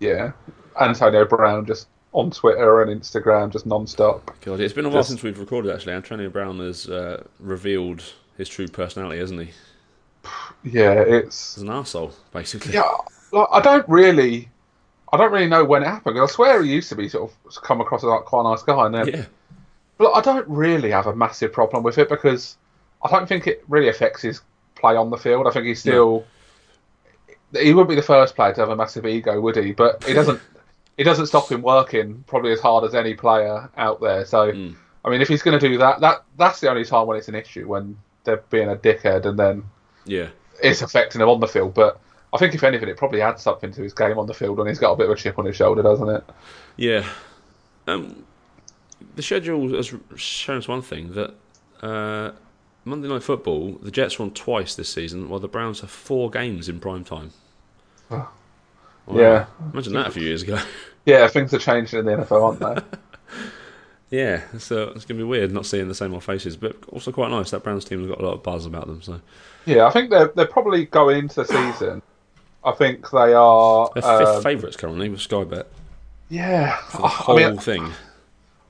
[0.00, 0.32] Yeah,
[0.80, 4.34] Antonio Brown just on Twitter and Instagram just non-stop.
[4.40, 5.72] God, it's been a while Just- since we've recorded.
[5.72, 8.02] Actually, Antonio Brown has uh, revealed
[8.36, 9.50] his true personality, hasn't he?
[10.64, 12.74] Yeah, it's He's an asshole, basically.
[12.74, 12.90] Yeah,
[13.32, 14.48] like I don't really,
[15.12, 16.18] I don't really know when it happened.
[16.18, 18.62] I swear he used to be sort of come across as like quite a nice
[18.62, 19.24] guy, and then yeah.
[19.98, 22.56] But I don't really have a massive problem with it because
[23.02, 24.42] I don't think it really affects his
[24.74, 25.46] play on the field.
[25.46, 26.24] I think he's still.
[27.52, 29.72] He wouldn't be the first player to have a massive ego, would he?
[29.72, 30.40] But he doesn't.
[30.98, 34.24] it doesn't stop him working probably as hard as any player out there.
[34.24, 34.76] So, Mm.
[35.04, 37.28] I mean, if he's going to do that, that that's the only time when it's
[37.28, 39.62] an issue when they're being a dickhead and then
[40.04, 40.28] Yeah.
[40.60, 41.74] it's affecting him on the field.
[41.74, 42.00] But
[42.36, 44.66] I think if anything, it probably adds something to his game on the field when
[44.66, 46.24] he's got a bit of a chip on his shoulder, doesn't it?
[46.76, 47.06] Yeah.
[47.86, 48.24] Um,
[49.14, 51.34] the schedule has shown us one thing that
[51.82, 52.32] uh,
[52.84, 56.68] Monday Night Football, the Jets won twice this season, while the Browns have four games
[56.68, 57.32] in prime time.
[58.10, 58.30] Oh.
[59.06, 59.18] Wow.
[59.18, 59.46] Yeah.
[59.72, 60.58] Imagine that a few years ago.
[61.06, 62.98] Yeah, things are changing in the NFL, aren't they?
[64.18, 67.12] yeah, so it's going to be weird not seeing the same old faces, but also
[67.12, 67.52] quite nice.
[67.52, 69.00] That Browns team has got a lot of buzz about them.
[69.02, 69.20] So
[69.66, 72.02] yeah, I think they're they're probably going into the season.
[72.66, 73.90] I think they are.
[73.94, 75.68] they're fifth um, favourites currently with Sky Bet
[76.28, 77.92] yeah, for the I whole mean, thing.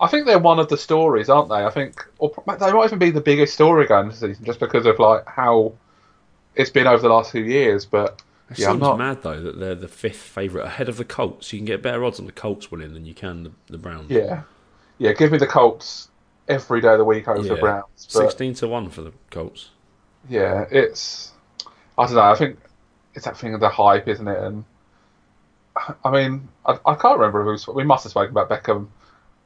[0.00, 1.64] I think they're one of the stories, aren't they?
[1.64, 4.86] I think, or they might even be the biggest story going the season, just because
[4.86, 5.74] of like how
[6.54, 7.86] it's been over the last few years.
[7.86, 8.98] But It yeah, I'm seems not.
[8.98, 11.52] mad though that they're the fifth favourite ahead of the Colts.
[11.52, 14.10] You can get better odds on the Colts winning than you can the, the Browns.
[14.10, 14.42] Yeah,
[14.98, 15.12] yeah.
[15.12, 16.08] Give me the Colts
[16.48, 18.08] every day of the week over the Browns.
[18.12, 19.70] But Sixteen to one for the Colts.
[20.28, 21.32] yeah, it's.
[21.98, 22.22] I don't know.
[22.22, 22.58] I think
[23.16, 24.38] it's that thing of the hype, isn't it?
[24.38, 24.64] And
[26.04, 27.66] I mean, I, I can't remember who's.
[27.66, 28.86] We must have spoken about Beckham.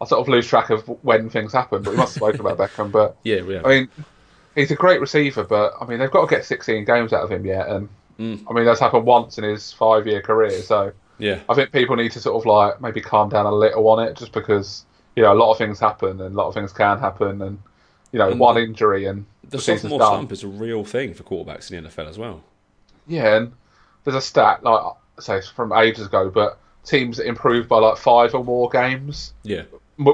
[0.00, 2.58] I sort of lose track of when things happen, but we must have spoken about
[2.58, 2.92] Beckham.
[2.92, 3.64] But Yeah, we have.
[3.64, 3.88] I mean,
[4.54, 7.30] he's a great receiver, but I mean, they've got to get 16 games out of
[7.32, 7.88] him yet, and
[8.20, 8.44] Mm.
[8.50, 10.60] I mean, that's happened once in his five-year career.
[10.60, 13.88] So yeah, I think people need to sort of like maybe calm down a little
[13.88, 14.84] on it, just because
[15.16, 17.58] you know a lot of things happen and a lot of things can happen, and
[18.12, 21.14] you know And one injury and the the season's sophomore slump is a real thing
[21.14, 22.44] for quarterbacks in the NFL as well.
[23.10, 23.52] Yeah, and
[24.04, 24.80] there's a stat like
[25.20, 29.62] say from ages ago, but teams that improve by like five or more games, Yeah,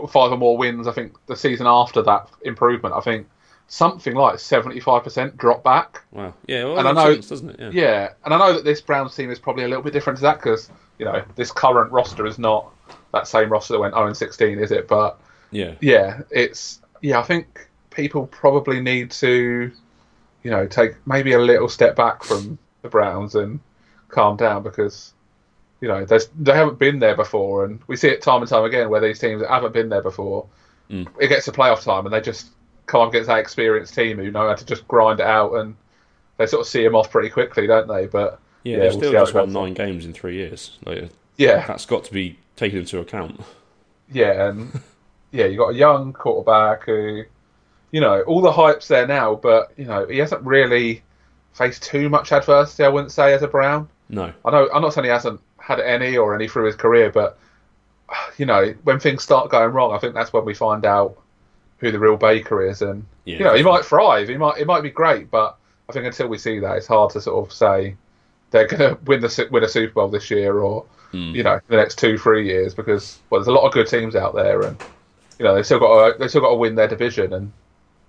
[0.09, 0.89] five or more wins.
[0.89, 3.29] I think the season after that improvement, I think
[3.69, 6.03] something like 75% drop back.
[6.13, 6.33] wow.
[6.47, 7.61] Yeah, well, And I know- sense, doesn't it?
[7.61, 7.71] Yeah.
[7.73, 10.23] Yeah, and I know that this Browns team is probably a little bit different to
[10.23, 12.73] that because you know this current roster is not
[13.13, 14.89] that same roster that went 0 and 16, is it?
[14.89, 15.19] But
[15.51, 15.75] yeah.
[15.81, 17.19] yeah, it's yeah.
[17.21, 19.71] I think people probably need to,
[20.43, 23.61] you know, take maybe a little step back from the Browns and
[24.09, 25.13] calm down because
[25.81, 28.89] you know they haven't been there before, and we see it time and time again
[28.89, 30.47] where these teams that haven't been there before,
[30.91, 31.09] Mm.
[31.21, 32.51] it gets to playoff time and they just
[32.87, 35.75] come up against that experienced team who know how to just grind it out and
[36.37, 38.07] they sort of see them off pretty quickly, don't they?
[38.07, 40.79] But Yeah, Yeah, they've we'll still just won nine games in three years.
[40.87, 43.41] Like, yeah, that's got to be taken into account.
[44.13, 44.81] Yeah, and
[45.33, 47.25] yeah, you got a young quarterback who,
[47.91, 51.03] you know, all the hype's there now, but you know, he hasn't really
[51.57, 52.85] faced too much adversity.
[52.85, 53.89] I wouldn't say as a Brown.
[54.09, 57.11] No, I know I'm not saying he hasn't had any or any through his career,
[57.11, 57.39] but
[58.39, 61.17] you know, when things start going wrong, I think that's when we find out
[61.79, 64.67] who the real Baker is, and yeah, you know, he might thrive, he might, it
[64.67, 65.57] might be great, but
[65.89, 67.97] I think until we see that, it's hard to sort of say
[68.51, 71.35] they're going to win the win a Super Bowl this year or Mm.
[71.37, 74.17] you know the next two three years because well, there's a lot of good teams
[74.17, 74.77] out there, and
[75.39, 77.53] you know they still got to, they still got to win their division, and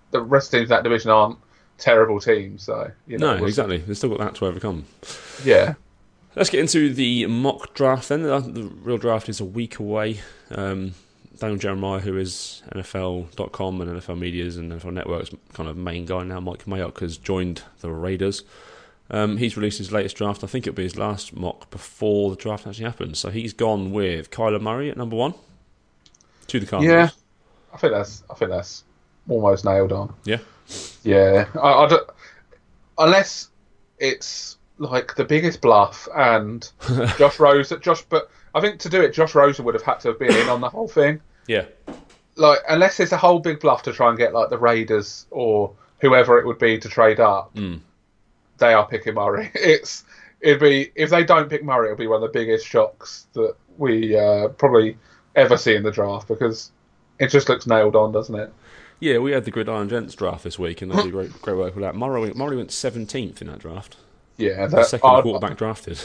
[0.10, 1.38] the rest of the teams in that division aren't
[1.78, 3.78] terrible teams, so you know, no, we'll- exactly.
[3.78, 4.86] They've still got that to overcome.
[5.44, 5.76] yeah,
[6.36, 8.24] Let's get into the mock draft then.
[8.24, 10.20] The the real draft is a week away.
[10.52, 10.94] Um,
[11.40, 16.24] Daniel Jeremiah, who is NFL.com and NFL Media's and NFL Network's kind of main guy
[16.24, 18.44] now, Mike Mayock, has joined the Raiders.
[19.10, 20.44] Um, he's released his latest draft.
[20.44, 23.20] I think it'll be his last mock before the draft actually happens.
[23.20, 25.34] So he's gone with Kyler Murray at number one
[26.48, 26.94] to the Cardinals.
[26.94, 27.10] yeah.
[27.74, 28.84] I think that's I think that's
[29.30, 30.14] almost nailed on.
[30.26, 30.38] Yeah.
[31.04, 32.10] Yeah, I, I don't-
[32.98, 33.50] unless
[34.00, 36.70] it's like the biggest bluff and
[37.18, 40.10] Josh Rose, Josh, but I think to do it, Josh Rosen would have had to
[40.10, 41.22] have been in on the whole thing.
[41.48, 41.66] Yeah.
[42.36, 45.74] Like, unless it's a whole big bluff to try and get like the Raiders or
[46.00, 47.80] whoever it would be to trade up, Mm.
[48.60, 49.50] they are picking Murray.
[49.56, 50.04] It's
[50.40, 53.56] it'd be if they don't pick Murray, it'll be one of the biggest shocks that
[53.80, 54.98] we uh, probably
[55.36, 56.72] ever see in the draft because
[57.20, 58.54] it just looks nailed on, doesn't it?
[59.00, 61.76] Yeah, we had the Gridiron Gents draft this week, and they did great, great work
[61.76, 61.96] with that.
[61.96, 63.98] Murray, went- Murray went 17th in that draft.
[64.38, 66.00] Yeah, The that, second I- quarterback drafted.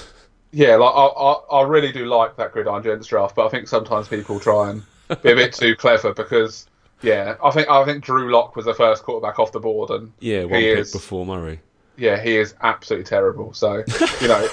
[0.55, 3.69] Yeah, like I, I, I really do like that Gridiron Gents draft, but I think
[3.69, 4.83] sometimes people try and
[5.23, 6.67] be a bit too clever because,
[7.01, 10.13] yeah, I think I think Drew Lock was the first quarterback off the board, and
[10.21, 10.93] Yeah, one He pick is.
[10.93, 11.61] before Murray.
[11.97, 13.55] yeah, he is absolutely terrible.
[13.55, 13.83] So,
[14.21, 14.47] you know,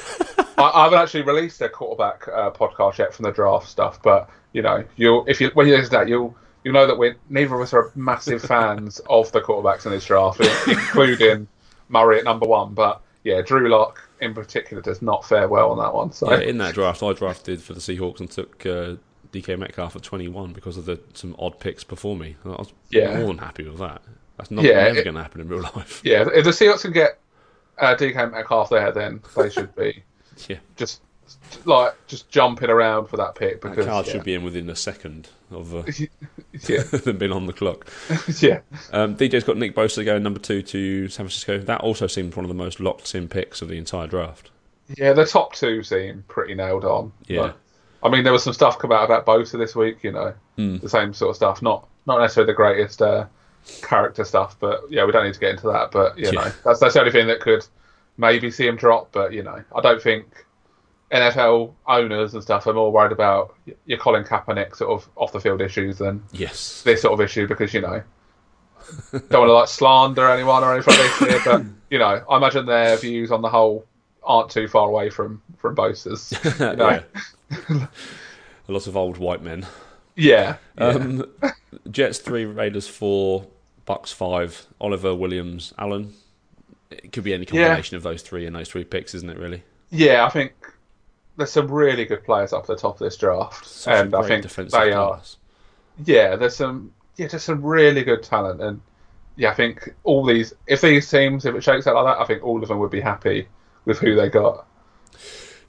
[0.57, 4.29] I, I haven't actually released a quarterback uh, podcast yet from the draft stuff, but
[4.53, 7.15] you know, you'll if you when you listen to that, you'll you know that we're
[7.29, 11.47] neither of us are massive fans of the quarterbacks in this draft, including
[11.89, 12.73] Murray at number one.
[12.73, 16.11] But yeah, Drew Lock in particular does not fare well on that one.
[16.11, 18.95] So Yeah, in that draft, I drafted for the Seahawks and took uh,
[19.31, 22.35] DK Metcalf at 21 because of the some odd picks before me.
[22.45, 23.17] I was Yeah.
[23.19, 24.01] more than happy with that.
[24.37, 26.01] That's not Yeah, never it- going to happen in real life.
[26.05, 27.19] Yeah, if the Seahawks can get
[27.77, 30.03] uh, DK Metcalf there, then they should be
[30.47, 31.01] Yeah, just
[31.65, 34.13] like just jumping around for that pick that because card yeah.
[34.13, 35.83] should be in within a second of uh,
[36.67, 37.87] yeah, being on the clock.
[38.39, 38.59] yeah,
[38.91, 41.57] Um, DJ's got Nick Bosa going number two to San Francisco.
[41.59, 44.49] That also seemed one of the most locked in picks of the entire draft.
[44.97, 45.13] yeah.
[45.13, 47.11] The top two seem pretty nailed on.
[47.27, 47.41] Yeah.
[47.41, 47.55] Like,
[48.03, 50.03] I mean, there was some stuff come out about Bosa this week.
[50.03, 50.77] You know, Hmm.
[50.77, 51.61] the same sort of stuff.
[51.61, 53.25] Not not necessarily the greatest uh,
[53.81, 55.91] character stuff, but yeah, we don't need to get into that.
[55.91, 56.31] But you Yeah.
[56.31, 57.65] know, that's that's the only thing that could
[58.17, 59.11] maybe see him drop.
[59.11, 60.45] But you know, I don't think
[61.11, 65.39] NFL owners and stuff are more worried about your Colin Kaepernick sort of off the
[65.39, 66.83] field issues than Yes.
[66.83, 68.01] this sort of issue because you know
[69.11, 72.37] don't want to like slander anyone or anything like this here, but you know, I
[72.37, 73.85] imagine their views on the whole
[74.23, 76.33] aren't too far away from from Bosa's.
[76.59, 77.01] You know?
[77.69, 77.87] Yeah.
[78.67, 79.65] a lot of old white men.
[80.15, 80.83] yeah, yeah.
[80.85, 81.25] Um,
[81.91, 83.47] Jets three, Raiders four,
[83.85, 86.13] Bucks five, Oliver Williams, Allen.
[86.91, 87.65] It could be any Yeah.
[87.67, 89.37] combination of those three and those three picks, isn't it?
[89.37, 90.25] Really, yeah.
[90.25, 90.53] I think
[91.39, 94.27] there's some really good players up at the top of this draft, Such and I
[94.27, 95.21] think they are.
[96.05, 98.81] Yeah, there's some yeah, just some really good talent, and
[99.37, 102.25] yeah, I think all these if these teams if it shakes out like that, I
[102.25, 103.47] think all of them would be happy
[103.85, 104.67] with who they got.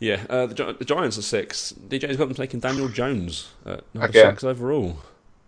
[0.00, 1.72] Yeah, uh, the, Gi- the Giants are six.
[1.88, 4.32] DJ's got them taking Daniel Jones at number Again.
[4.32, 4.98] six overall.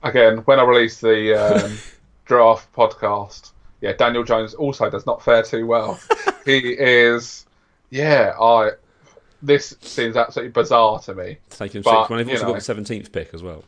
[0.02, 1.78] again, when I release the um,
[2.26, 5.98] draft podcast, yeah, Daniel Jones also does not fare too well.
[6.44, 7.46] he is,
[7.90, 8.72] yeah, I.
[9.42, 11.38] This seems absolutely bizarre to me.
[11.50, 12.08] Taking six.
[12.08, 12.48] When they've also know.
[12.50, 13.64] got the seventeenth pick as well.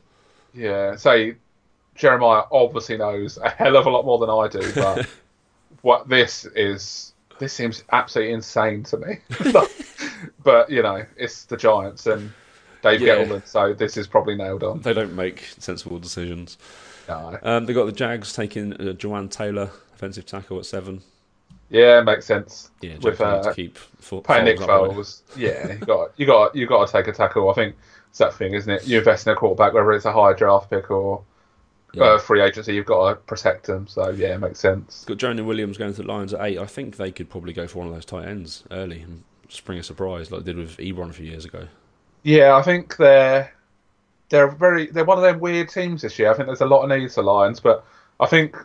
[0.55, 1.35] Yeah, say
[1.95, 5.07] Jeremiah obviously knows a hell of a lot more than I do, but
[5.83, 9.19] what this is, this seems absolutely insane to me.
[10.45, 12.33] but you know, it's the Giants and
[12.83, 13.17] Dave Yeah.
[13.17, 14.81] Gettleman, so this is probably nailed on.
[14.81, 16.59] They don't make sensible decisions.
[17.09, 17.39] No.
[17.43, 21.03] Um, they got the Jags taking uh, Jawaan Taylor, offensive tackle at seven.
[21.70, 22.70] Yeah, makes sense.
[22.81, 26.66] Yeah, with uh, to keep fo- paying Nick Foles yeah, you got you got you
[26.66, 27.50] got to take a tackle.
[27.50, 27.74] I think
[28.11, 28.87] it's that thing, isn't it?
[28.87, 31.22] You invest in a quarterback, whether it's a high draft pick or
[31.94, 32.05] Yeah.
[32.05, 33.87] uh, free agency, you've got to protect them.
[33.87, 35.05] So yeah, it makes sense.
[35.05, 36.59] Got Jonah Williams going to the Lions at eight.
[36.59, 39.79] I think they could probably go for one of those tight ends early and spring
[39.79, 41.66] a surprise like they did with Ebron a few years ago.
[42.22, 43.53] Yeah, I think they're
[44.29, 46.31] they're very they're one of them weird teams this year.
[46.31, 47.85] I think there's a lot of needs for Lions, but
[48.20, 48.57] I think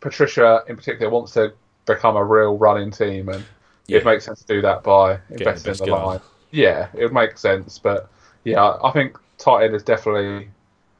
[0.00, 1.52] Patricia in particular wants to
[1.86, 3.44] become a real running team, and
[3.86, 3.98] Yeah.
[3.98, 6.20] it makes sense to do that by the investing in the line.
[6.50, 8.08] Yeah, it would make sense, but
[8.44, 10.50] yeah, I think tight end is definitely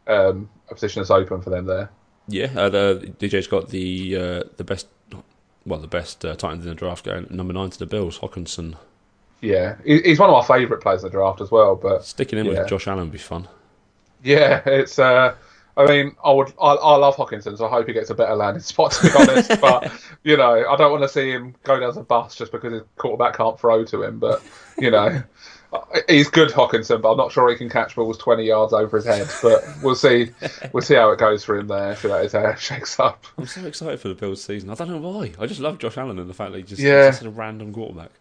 [0.07, 1.91] um, a position that's open for them there.
[2.29, 4.89] Yeah, uh, the DJ's got the uh, the best,
[5.65, 8.19] well, the best uh, tight end in the draft going number nine to the Bills,
[8.19, 8.77] Hockenson.
[9.41, 11.77] Yeah, he's one of my favourite players in the draft as well.
[11.77, 12.61] But Sticking in Yeah.
[12.61, 13.47] with Josh Allen would be fun.
[14.25, 14.99] yeah, it's.
[14.99, 15.35] Uh,
[15.79, 16.53] I mean, I would.
[16.61, 18.93] I, I love Hockenson, so I hope he gets a better landing spot.
[18.93, 19.93] To be honest, but
[20.25, 22.73] you know, I don't want to see him go down as a bus just because
[22.73, 24.19] his quarterback can't throw to him.
[24.19, 24.43] But
[24.79, 25.23] you know,
[26.09, 29.05] he's good Hockenson, but I'm not sure he can catch balls 20 yards over his
[29.05, 29.29] head.
[29.43, 30.31] But we'll see.
[30.73, 31.95] We'll see how it goes for him there.
[31.97, 33.27] See how his hair shakes up.
[33.37, 34.71] I'm so excited for the Bills season.
[34.71, 35.33] I don't know why.
[35.39, 37.07] I just love Josh Allen and the fact that he just Yeah.
[37.07, 38.13] he's just a random quarterback.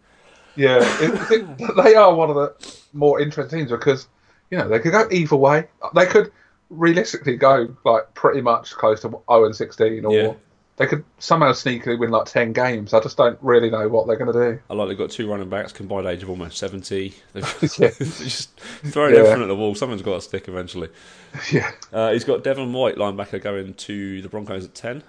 [0.56, 4.08] Yeah, it, it, they are one of the more interesting teams because
[4.50, 5.68] you know they could go either way.
[5.94, 6.32] They could
[6.70, 10.32] realistically go like pretty much close to 0 and 16, or Yeah.
[10.76, 12.92] they could somehow sneakily win like 10 games.
[12.92, 14.60] I just don't really know what they're going to do.
[14.68, 17.14] I like they've got two running backs, combined age of almost 70.
[17.32, 19.20] They've yeah, just throwing Yeah.
[19.20, 19.74] everything at the wall.
[19.74, 20.88] Someone's got to stick eventually.
[21.52, 25.02] yeah, Uh, he's got Devin White, linebacker, going to the Broncos at 10.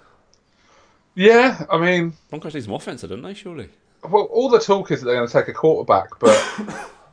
[1.16, 1.66] yeah.
[1.72, 3.70] I mean, Broncos need some offense, don't they, surely?
[4.08, 6.38] well, all the talk is that they're going to take a quarterback, but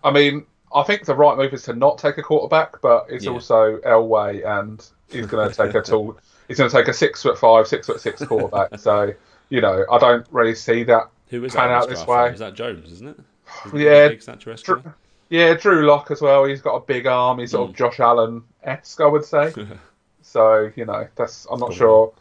[0.04, 0.44] I mean,
[0.75, 3.33] I think the right move is to not take a quarterback, but it's Yeah.
[3.33, 6.17] also Elway, and he's going to take a tall.
[6.49, 8.79] He's going to take a six foot five, six foot six quarterback.
[8.79, 9.13] so
[9.51, 11.75] you know, I don't really see that Who is Pan that?
[11.83, 12.31] out this way.
[12.31, 13.21] Is that Jones, isn't it?
[13.67, 14.83] Isn't Yeah, Big Drew,
[15.29, 16.45] yeah, Drew Lock as well.
[16.45, 17.39] He's got a big arm.
[17.39, 17.57] He's Hmm.
[17.57, 19.53] sort of Josh Allen esque, I would say.
[20.23, 21.77] so you know, that's I'm not Cool.
[21.77, 22.13] sure.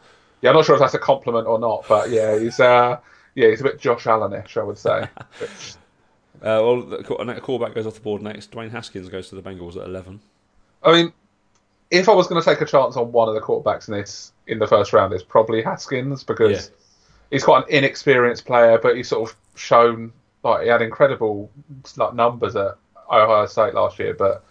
[0.42, 2.98] Yeah, I'm not sure if that's a compliment or not, but yeah, he's uh,
[3.34, 5.08] yeah, he's a bit Josh Allen-ish, I would say.
[6.44, 8.50] Uh, well, the callback goes off the board next.
[8.50, 10.20] Dwayne Haskins goes to the Bengals at 11.
[10.82, 11.12] I mean,
[11.90, 14.32] if I was going to take a chance on one of the quarterbacks in this
[14.46, 16.74] in the first round, it's probably Haskins because Yeah.
[17.30, 21.50] he's quite an inexperienced player, but he's sort of shown like he had incredible
[21.96, 22.76] like numbers at
[23.10, 24.12] Ohio State last year.
[24.12, 24.44] But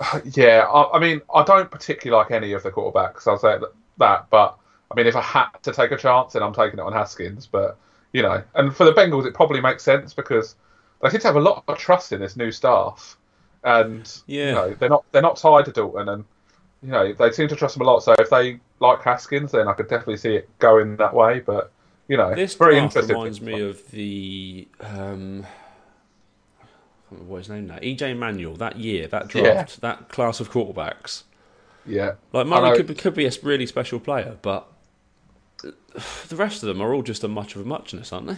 [0.34, 3.26] yeah, I, I mean, I don't particularly like any of the quarterbacks.
[3.26, 3.58] I'll say
[3.98, 4.56] that, but
[4.90, 7.46] I mean, if I had to take a chance, then I'm taking it on Haskins.
[7.46, 7.76] But
[8.12, 10.54] you know, and for the Bengals, it probably makes sense because
[11.02, 13.16] they seem to have a lot of trust in this new staff,
[13.64, 14.48] and Yeah.
[14.48, 16.24] you know, they're not they're not tied to Dalton, and
[16.82, 18.00] you know, they seem to trust him a lot.
[18.02, 21.40] So if they like Haskins, then I could definitely see it going that way.
[21.40, 21.72] But
[22.08, 23.16] you know, This very draft interesting.
[23.16, 25.46] reminds me of the um,
[27.10, 27.76] what his name now.
[27.78, 29.42] EJ Manuel that year, that Yeah.
[29.54, 31.22] draft, that class of quarterbacks.
[31.86, 34.70] Yeah, Like Murray could be, could be a really special player, but
[36.28, 38.36] the rest of them are all just a much of a muchness, aren't they?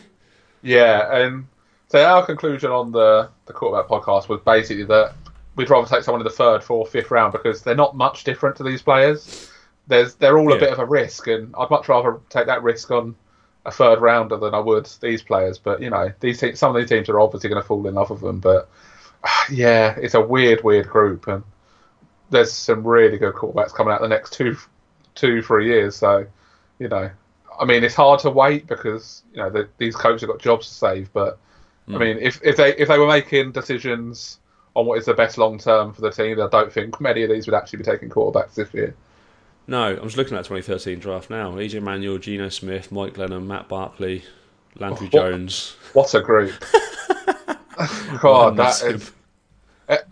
[0.63, 1.47] yeah, and
[1.91, 5.13] so our conclusion on the the quarterback podcast was basically that
[5.57, 8.57] we'd rather take someone in the third, fourth, fifth round because they're not much different
[8.57, 9.51] to these players.
[9.89, 10.61] There's they're all a Yeah.
[10.61, 13.17] bit of a risk, and I'd much rather take that risk on
[13.67, 15.59] a third rounder than I would these players.
[15.59, 17.95] But you know, these te- some of these teams are obviously going to fall in
[17.95, 18.39] love with them.
[18.39, 18.69] But
[19.51, 21.43] yeah, it's a weird, weird group, and
[22.31, 24.57] there's some really good quarterbacks coming out the next two,
[25.17, 25.97] two, three years.
[25.97, 26.27] So
[26.79, 27.11] you know,
[27.61, 30.69] I mean, it's hard to wait because you know the, these coaches have got jobs
[30.69, 31.13] to save.
[31.13, 31.39] But
[31.87, 31.95] Hmm.
[31.95, 34.39] I mean, if if they if they were making decisions
[34.75, 37.31] on what is the best long term for the team, I don't think many of
[37.31, 38.95] these would actually be taking quarterbacks this year.
[39.67, 41.53] No, I'm just looking at 2013 draft now.
[41.53, 44.25] EJ Manuel, Geno Smith, Mike Glennon, Matt Barkley,
[44.77, 45.77] Landry What- Jones.
[45.93, 46.53] What a group!
[48.21, 49.13] God, that is.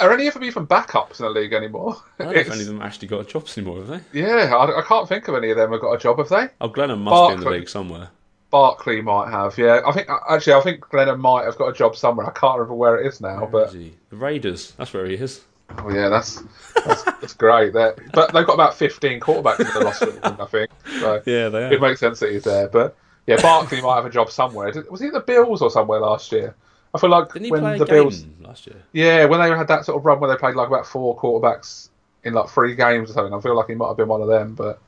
[0.00, 1.96] Are any of them even backups in the league anymore?
[2.18, 4.20] I don't know if any of them actually got jobs anymore, have they?
[4.20, 6.48] Yeah, I, I can't think of any of them have got a job, have they?
[6.60, 8.10] Oh, Glennon must be in the league somewhere.
[8.50, 9.80] Barkley might have, yeah.
[9.86, 12.26] I think actually, I think Glennon might have got a job somewhere.
[12.26, 13.94] I can't remember where it is now, Where but is he?
[14.10, 14.72] The Raiders.
[14.78, 15.42] That's where he is.
[15.78, 16.42] oh yeah, that's
[16.86, 17.74] that's, that's great.
[17.74, 20.70] They're, but they've got about fifteen quarterbacks in the roster, I think.
[21.00, 21.72] So Yeah, they are.
[21.74, 22.68] it makes sense that he's there.
[22.68, 24.70] But yeah, Barkley might have a job somewhere.
[24.72, 26.54] Did- Was he at the Bills or somewhere last year?
[26.94, 28.76] I feel like Didn't he when the Bills, last year?
[28.92, 31.90] yeah, when they had that sort of run where they played like about four quarterbacks
[32.24, 34.28] in like three games or something, I feel like he might have been one of
[34.28, 34.54] them.
[34.54, 34.80] But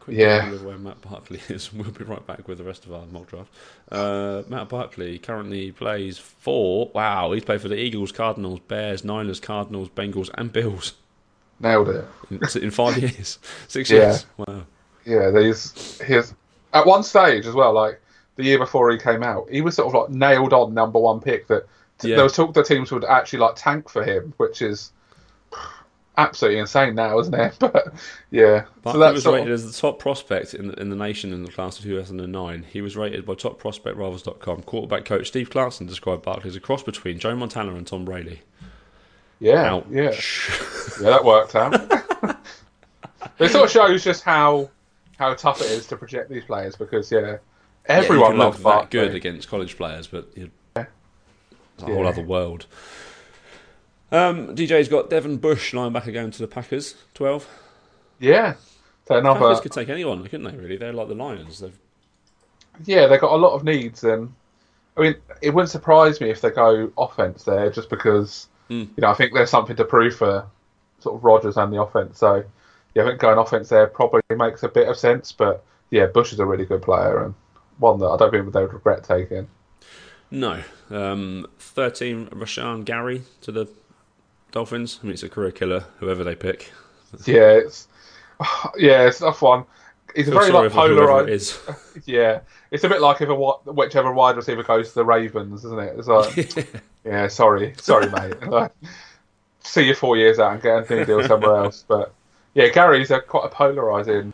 [0.00, 0.40] Quick Yeah.
[0.44, 1.72] review of where Matt Barkley is.
[1.72, 3.50] We'll be right back with the rest of our mock draft.
[3.90, 6.90] Uh, Matt Barkley currently plays for.
[6.94, 10.94] Wow, he's played for the Eagles, Cardinals, Bears, Niners, Cardinals, Bengals, and Bills
[11.60, 12.04] nailed it.
[12.30, 13.98] in, in five years, six Yeah.
[13.98, 14.26] years.
[14.36, 14.62] Wow.
[15.04, 16.34] Yeah, he's, his
[16.74, 18.00] at one stage as well, like
[18.34, 21.20] the year before he came out, he was sort of like nailed on number one
[21.20, 21.46] pick.
[21.46, 21.66] That
[21.98, 22.16] t- Yeah.
[22.16, 24.90] there was talk that teams would actually like tank for him, which is
[26.16, 27.56] absolutely insane now, isn't it?
[27.60, 27.94] But
[28.30, 30.96] yeah, Barkley so that's was rated of, as the top prospect in the, in the
[30.96, 32.66] nation in the class of 2009.
[32.70, 34.62] He was rated by topprospectrivals.com.
[34.62, 38.40] Quarterback coach Steve Clarkson described Barkley as a cross between Joe Montana and Tom Brady.
[39.40, 39.86] yeah, Ouch.
[39.90, 40.02] yeah,
[41.00, 41.74] yeah, that worked out.
[43.38, 44.70] it sort of shows just how
[45.18, 47.38] how tough it is to project these players because yeah,
[47.86, 50.50] everyone yeah, loves that good against college players, but you
[51.76, 52.66] it's a whole other world.
[54.12, 56.94] Um, DJ's got Devin Bush linebacker going to the Packers.
[57.14, 57.48] Twelve.
[58.20, 58.54] Yeah,
[59.06, 60.56] so Packers another could take anyone, couldn't they?
[60.56, 61.58] Really, they're like the Lions.
[61.60, 61.76] They've,
[62.84, 64.32] Yeah, they've got a lot of needs, and
[64.96, 68.88] I mean, it wouldn't surprise me if they go offense there, just because Mm.
[68.96, 70.44] you know I think there's something to prove for
[70.98, 72.18] sort of Rodgers and the offense.
[72.18, 72.42] So
[72.94, 75.30] yeah, I think going offense there probably makes a bit of sense.
[75.30, 77.34] But yeah, Bush is a really good player and
[77.78, 79.46] one that I don't think they would regret taking.
[80.30, 80.62] no.
[80.90, 82.26] Um, Thirteen.
[82.28, 83.66] Rashan Gary to the
[84.56, 85.00] Dolphins.
[85.02, 85.84] I mean, it's a career killer.
[85.98, 86.72] Whoever they pick.
[87.26, 87.88] Yeah, it's
[88.78, 89.66] yeah, it's a tough one.
[90.14, 91.28] He's a very like whoever it polarized.
[91.28, 91.60] is.
[92.06, 92.40] Yeah,
[92.70, 95.98] it's a bit like if a whichever wide receiver goes to the Ravens, isn't it?
[95.98, 98.34] It's like Yeah, sorry, sorry, mate.
[98.46, 98.72] Like,
[99.60, 101.84] See you four years out and get a new deal somewhere else.
[101.86, 102.14] But
[102.54, 104.32] yeah, Gary's a quite a polarizing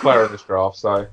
[0.00, 0.76] player in this draft.
[0.78, 1.06] So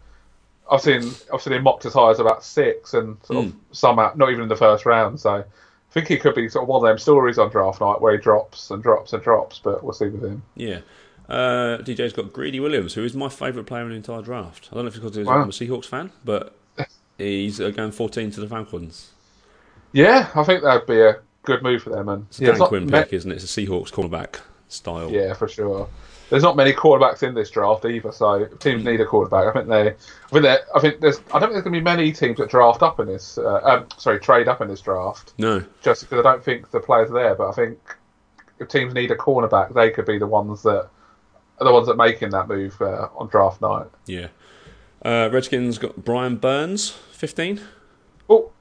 [0.71, 3.59] I've seen I've seen him mocked as high as about six, and sort of hmm.
[3.73, 5.19] some out, not even in the first round.
[5.19, 5.43] So
[5.89, 8.11] I think he could be sort of one of them stories on draft night where
[8.13, 9.59] he drops and drops and drops.
[9.59, 10.43] But we'll see with him.
[10.55, 10.81] Yeah.
[11.27, 14.69] Uh, DJ's got Greedy Williams, who is my favourite player in the entire draft.
[14.71, 15.41] I don't know if it's because Wow.
[15.41, 16.55] I'm a Seahawks fan, but
[17.17, 19.11] he's uh, going 14 to the Falcons.
[19.91, 22.09] Yeah, I think that'd be a good move for them.
[22.09, 23.35] And It's a Dan Quinn pick, isn't it?
[23.35, 25.11] It's a Seahawks cornerback style.
[25.11, 25.87] Yeah, for sure.
[26.29, 29.47] There's not many quarterbacks in this draft either, so teams need a quarterback.
[29.47, 29.93] I think they, I
[30.31, 32.49] think they, I think there's, I don't think there's going to be many teams that
[32.49, 33.37] draft up in this.
[33.39, 35.63] Uh, um, sorry, trade up in this draft, No.
[35.81, 37.35] just because I don't think the players are there.
[37.35, 37.79] But I think
[38.59, 40.87] if teams need a cornerback, they could be the ones that
[41.59, 43.87] are the ones that making that move uh, on draft night.
[44.05, 44.27] Yeah.
[45.03, 47.59] Uh, Redskins got Brian Burns, 15.
[48.27, 48.51] Well,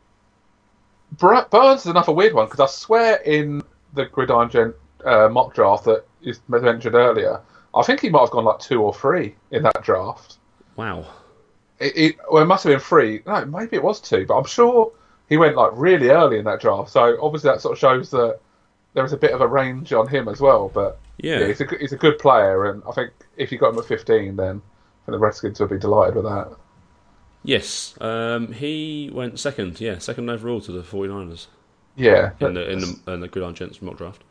[1.18, 3.62] Br- Burns is another weird one because I swear in
[3.94, 7.40] the Gridiron Gen uh, mock draft that you mentioned earlier,
[7.74, 10.38] I think he might have gone like two or three in that draft.
[10.76, 11.06] Wow.
[11.80, 13.22] It, it, well, it must have been three.
[13.26, 14.92] No, maybe it was two, but I'm sure
[15.28, 16.90] he went like really early in that draft.
[16.90, 18.40] So obviously that sort of shows that
[18.94, 20.70] there was a bit of a range on him as well.
[20.72, 21.40] But Yeah.
[21.40, 23.78] yeah, he's a good- he's a good player, and I think if you got him
[23.78, 26.48] at 15, then I think the Redskins would be delighted with that.
[27.44, 27.94] Yes.
[28.00, 31.46] Um, he went second, yeah, second overall to the 49ers
[31.96, 34.22] Yeah, in the, in the, in the Gridiron Gents mock draft.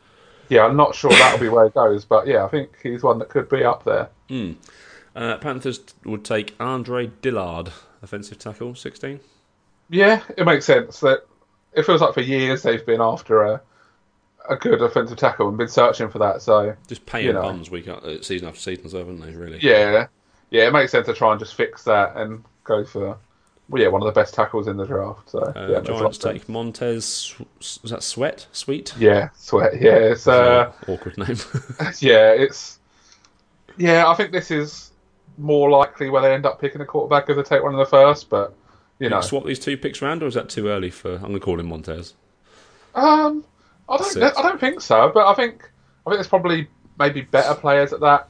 [0.48, 3.18] Yeah, I'm not sure that'll be where it goes, but yeah, I think he's one
[3.18, 4.08] that could be up there.
[4.28, 4.56] Mm.
[5.14, 7.72] Uh, Panthers would take Andre Dillard,
[8.02, 9.20] offensive tackle, 16.
[9.90, 11.26] Yeah, it makes sense that
[11.72, 13.62] it feels like for years they've been after a
[14.48, 16.42] a good offensive tackle and been searching for that.
[16.42, 17.42] So just paying you know.
[17.42, 19.32] bums week uh, season after season, so haven't they?
[19.32, 19.58] Really?
[19.60, 20.06] Yeah,
[20.50, 23.18] yeah, it makes sense to try and just fix that and go for
[23.68, 25.30] well, yeah, one of the best tackles in the draft.
[25.30, 27.34] So uh, yeah, Giants take Montez.
[27.82, 28.46] Was that Sweat?
[28.52, 28.94] Sweet.
[28.98, 29.80] Yeah, Sweat.
[29.80, 31.36] Yeah, it's uh, awkward name.
[31.98, 32.78] yeah, it's
[33.76, 34.08] yeah.
[34.08, 34.92] I think this is
[35.36, 37.86] more likely where they end up picking a quarterback if they take one in the
[37.86, 38.54] first, but
[38.98, 41.14] you, you know, swap these two picks around, or is that too early for?
[41.14, 42.14] I'm going to call him Montez.
[42.94, 43.44] Um,
[43.88, 44.16] I don't.
[44.16, 45.10] I don't think so.
[45.12, 45.70] But I think
[46.06, 48.28] I think there's probably maybe better players at that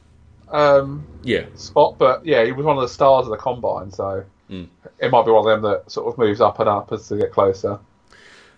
[0.49, 1.97] um, yeah spot.
[1.97, 4.67] But yeah, he was one of the stars of the combine, so mm.
[4.99, 7.17] it might be one of them that sort of moves up and up as they
[7.17, 7.79] get closer.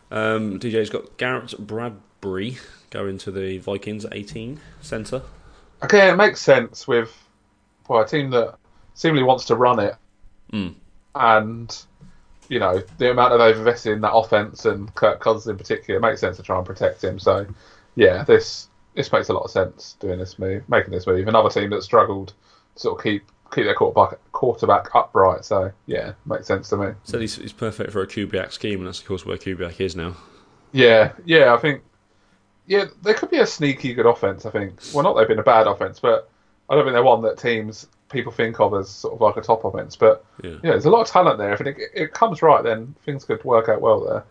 [0.10, 2.58] Um, DJ's got Garrett Bradbury
[2.90, 5.22] going to the Vikings at 18 centre.
[5.84, 7.18] Okay, it makes sense with
[7.88, 8.58] well, a team that
[8.94, 9.96] seemingly wants to run it,
[10.54, 10.76] mm.
[11.16, 11.86] and
[12.52, 15.98] you know, the amount of they've invested in that offense and Kirk Cousins in particular,
[15.98, 17.18] it makes sense to try and protect him.
[17.18, 17.48] So,
[17.96, 21.26] yeah, this this makes a lot of sense doing this move, making this move.
[21.26, 22.34] Another team that struggled
[22.76, 25.46] to sort of keep keep their quarterback quarterback upright.
[25.46, 26.94] So, yeah, makes sense to me.
[27.04, 29.96] So he's, he's perfect for a Kubiak scheme, and that's of course where Kubiak is
[29.96, 30.16] now.
[30.72, 31.84] Yeah, yeah, I think
[32.66, 34.46] yeah, there could be a sneaky good offense.
[34.46, 34.80] I think.
[34.94, 36.30] Well, not they've been a bad offense, but
[36.70, 39.42] I don't think they're one that teams people think of as sort of like a
[39.42, 39.96] top offense.
[39.96, 41.54] But yeah, yeah there's a lot of talent there.
[41.54, 44.24] If it, it comes right, then things could work out well there.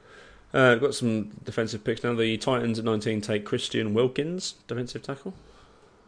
[0.53, 2.15] Uh, got some defensive picks now.
[2.15, 5.35] The Titans at 19 take Christian Wilkins, defensive tackle.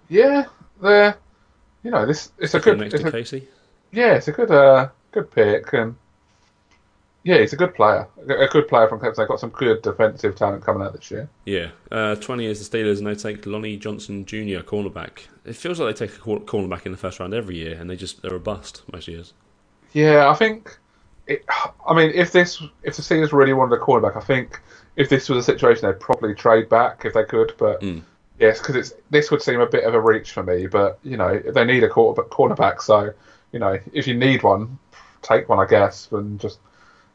[0.08, 0.46] Yeah,
[0.80, 1.16] they're
[1.83, 3.49] you know this it's a good next to a, Casey.
[3.93, 5.97] Yeah, it's a good uh, good pick and
[7.24, 8.09] yeah, he's a good player.
[8.28, 9.16] A good player from Clemson.
[9.16, 11.28] They've got some good defensive talent coming out this year.
[11.45, 11.70] Yeah.
[11.91, 15.26] Uh, 20 years the Steelers, and they take Lonnie Johnson Jr., cornerback.
[15.45, 17.95] It feels like they take a cornerback in the first round every year, and they
[17.95, 19.35] just, they're a bust most years.
[19.93, 20.76] Yeah, I think.
[21.28, 21.45] It,
[21.87, 24.61] I mean, if this, if the Steelers really wanted a cornerback, I think
[24.97, 27.53] if this was a situation, they'd probably trade back if they could.
[27.57, 28.03] But mm.
[28.43, 30.66] Yes, because it's this would seem a bit of a reach for me.
[30.66, 32.30] But you know, they need a quarterback.
[32.30, 33.12] cornerback, so
[33.53, 34.78] you know, if you need one,
[35.22, 36.59] take one, I guess, and just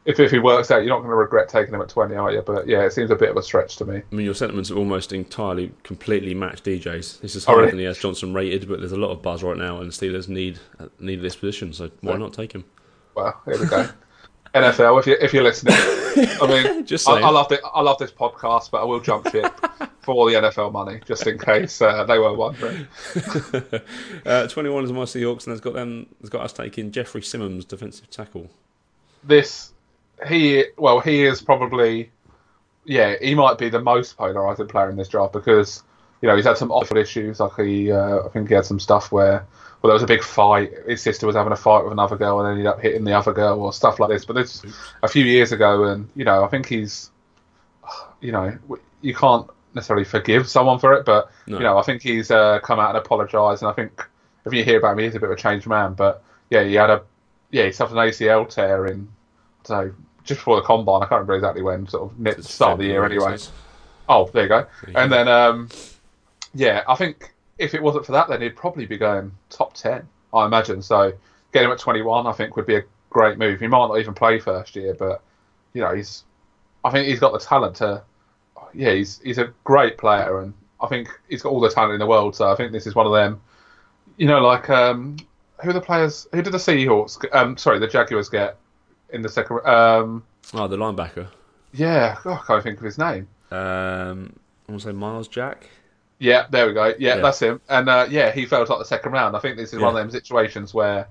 [0.08, 2.32] if, if he works out, you're not going to regret taking him at 20, are
[2.32, 2.40] you?
[2.40, 3.96] But yeah, it seems a bit of a stretch to me.
[3.96, 7.18] I mean, your sentiments have almost entirely, completely matched DJ's.
[7.18, 7.70] This is oh, higher oh, really?
[7.72, 10.26] than he has Johnson rated, but there's a lot of buzz right now, and Steelers
[10.26, 12.64] need uh, need this position, so why not take him?
[13.14, 13.88] Well, here we go.
[14.54, 17.60] NFL, if you if you're listening, I mean, just I, I, love it.
[17.74, 19.52] I love this podcast, but I will jump ship
[20.00, 22.86] for all the NFL money, just in case uh, they were wondering.
[24.26, 26.06] uh, Twenty-one is my Seahawks, and has got them.
[26.20, 28.50] Has got us taking Jeffrey Simmons, defensive tackle.
[29.22, 29.72] This
[30.26, 32.10] he well he is probably
[32.84, 35.82] yeah he might be the most polarizing player in this draft because
[36.20, 38.80] you know he's had some awful issues like he uh, I think he had some
[38.80, 39.46] stuff where
[39.80, 42.40] well there was a big fight his sister was having a fight with another girl
[42.40, 44.62] and ended up hitting the other girl or stuff like this but this
[45.02, 47.10] a few years ago and you know I think he's
[48.20, 48.56] you know
[49.00, 51.58] you can't necessarily forgive someone for it but no.
[51.58, 54.04] you know I think he's uh, come out and apologized and I think
[54.44, 56.74] if you hear about him he's a bit of a changed man but yeah he
[56.74, 57.02] had a
[57.50, 59.08] yeah he suffered an ACL tear in
[59.64, 59.92] so
[60.28, 61.02] just before the combine.
[61.02, 63.36] I can't remember exactly when, sort of start of the year anyway.
[64.08, 64.66] Oh, there you go.
[64.82, 65.16] There you and go.
[65.16, 65.68] then, um,
[66.54, 70.06] yeah, I think if it wasn't for that, then he'd probably be going top 10,
[70.32, 70.82] I imagine.
[70.82, 71.12] So
[71.52, 73.60] getting him at 21, I think, would be a great move.
[73.60, 75.22] He might not even play first year, but,
[75.72, 76.24] you know, he's,
[76.84, 78.02] I think he's got the talent to,
[78.74, 82.00] yeah, he's, he's a great player, and I think he's got all the talent in
[82.00, 82.36] the world.
[82.36, 83.40] So I think this is one of them,
[84.16, 85.16] you know, like, um,
[85.62, 88.56] who are the players, who did the Seahawks, um, sorry, the Jaguars get
[89.10, 89.66] in the second.
[89.66, 90.22] Um,
[90.54, 91.28] oh, the linebacker.
[91.72, 93.28] Yeah, oh, I can't think of his name.
[93.50, 94.38] Um,
[94.68, 95.68] I want to say Myles Jack.
[96.18, 96.86] Yeah, there we go.
[96.86, 97.16] Yeah, yeah.
[97.16, 97.60] that's him.
[97.68, 99.36] And uh, yeah, he felt like the second round.
[99.36, 99.86] I think this is yeah.
[99.86, 101.08] one of them situations where,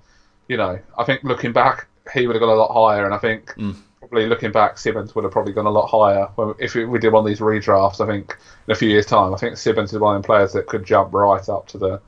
[0.48, 3.18] you know, I think looking back, he would have gone a lot higher, and I
[3.18, 3.76] think mm.
[4.00, 6.28] probably looking back, Simmons would have probably gone a lot higher.
[6.60, 8.38] If we did one of these redrafts, I think
[8.68, 10.86] in a few years' time, I think Simmons is one of them players that could
[10.86, 12.02] jump right up to the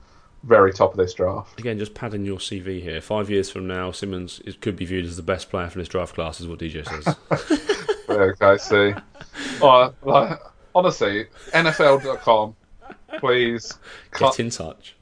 [0.43, 1.59] very top of this draft.
[1.59, 3.01] Again, just padding your CV here.
[3.01, 6.15] Five years from now, Simmons could be viewed as the best player for this draft
[6.15, 7.15] class, is what DJ says.
[8.09, 8.93] okay, see.
[9.61, 10.39] Oh, like,
[10.73, 12.55] honestly, NFL.com,
[13.19, 13.77] please
[14.17, 14.95] get in touch.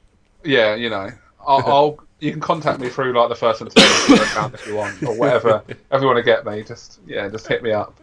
[0.44, 1.10] Yeah, you know,
[1.46, 4.76] I'll, I'll you can contact me through like the first and second account if you
[4.76, 5.62] want, or whatever.
[5.68, 7.98] if you want to get me, just yeah, just hit me up.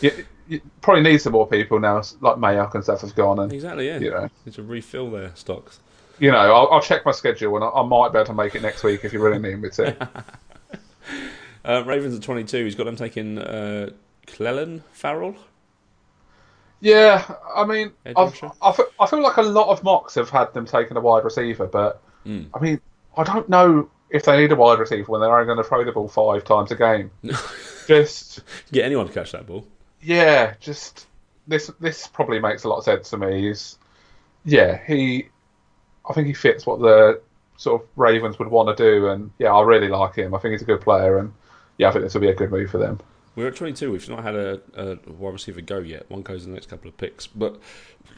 [0.00, 3.52] You, you probably need some more people now, like Mayock and stuff has gone, and
[3.52, 5.80] exactly yeah, you know, need to refill their stocks
[6.18, 8.54] you know, I'll, I'll, check my schedule and I, I, might be able to make
[8.54, 10.08] it next week if you really need me to.
[11.64, 12.64] uh, Ravens at 22.
[12.64, 13.90] He's got them taking uh,
[14.26, 15.34] Clelin Ferrell.
[16.82, 17.24] Yeah,
[17.54, 17.92] I mean.
[18.60, 21.24] I, feel, I feel like a lot of mocks have had them taking a wide
[21.24, 22.46] receiver, but Mm.
[22.54, 22.80] I mean,
[23.16, 25.84] I don't know if they need a wide receiver when they're only going to throw
[25.84, 27.10] the ball five times a game.
[27.88, 29.66] just Get anyone to catch that ball.
[30.00, 31.06] yeah, just
[31.48, 33.48] this this probably makes a lot of sense to me.
[33.48, 33.78] Is
[34.44, 35.28] yeah, he,
[36.08, 37.20] I think he fits what the
[37.56, 40.34] sort of Ravens would want to do, and yeah, I really like him.
[40.34, 41.32] I think he's a good player, and
[41.78, 43.00] yeah, I think this will be a good move for them.
[43.34, 43.90] We're at 22.
[43.90, 46.08] We've not had a, a wide receiver go yet.
[46.10, 47.26] One goes in the next couple of picks.
[47.26, 47.58] But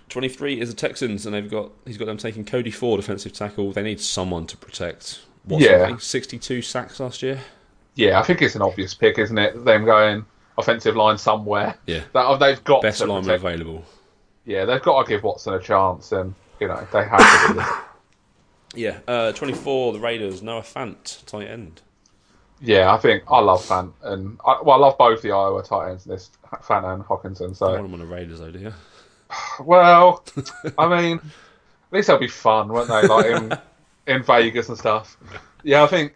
[0.08, 3.72] 23 is the Texans, and they've got he's got them taking Cody Ford, offensive tackle.
[3.72, 5.20] They need someone to protect.
[5.46, 5.88] Yeah.
[5.88, 5.96] yeah.
[5.98, 7.40] 62 sacks last year.
[7.94, 9.64] Yeah, I think it's an obvious pick, isn't it?
[9.64, 10.24] Them going
[10.58, 11.76] offensive line somewhere.
[11.86, 12.02] Yeah.
[12.12, 13.84] That they've got Best to lineman available.
[14.44, 17.60] Yeah, they've got to give Watson a chance, and you know they have to do
[17.60, 17.68] this.
[18.76, 18.98] Yeah.
[19.06, 21.82] Uh, 24, the Raiders, Noah Fant, tight end.
[22.60, 25.90] Yeah, I think I love Fant, and I, well, I love both the Iowa tight
[25.90, 26.30] ends, this
[26.62, 27.50] Fant and Hockenson.
[27.50, 28.72] I So, want him on the Raiders, though, do you?
[29.60, 30.24] well,
[30.78, 31.22] I mean, at
[31.92, 33.06] least they'll be fun, won't they?
[33.06, 33.58] Like in
[34.16, 35.16] in Vegas and stuff.
[35.62, 36.14] Yeah, I think.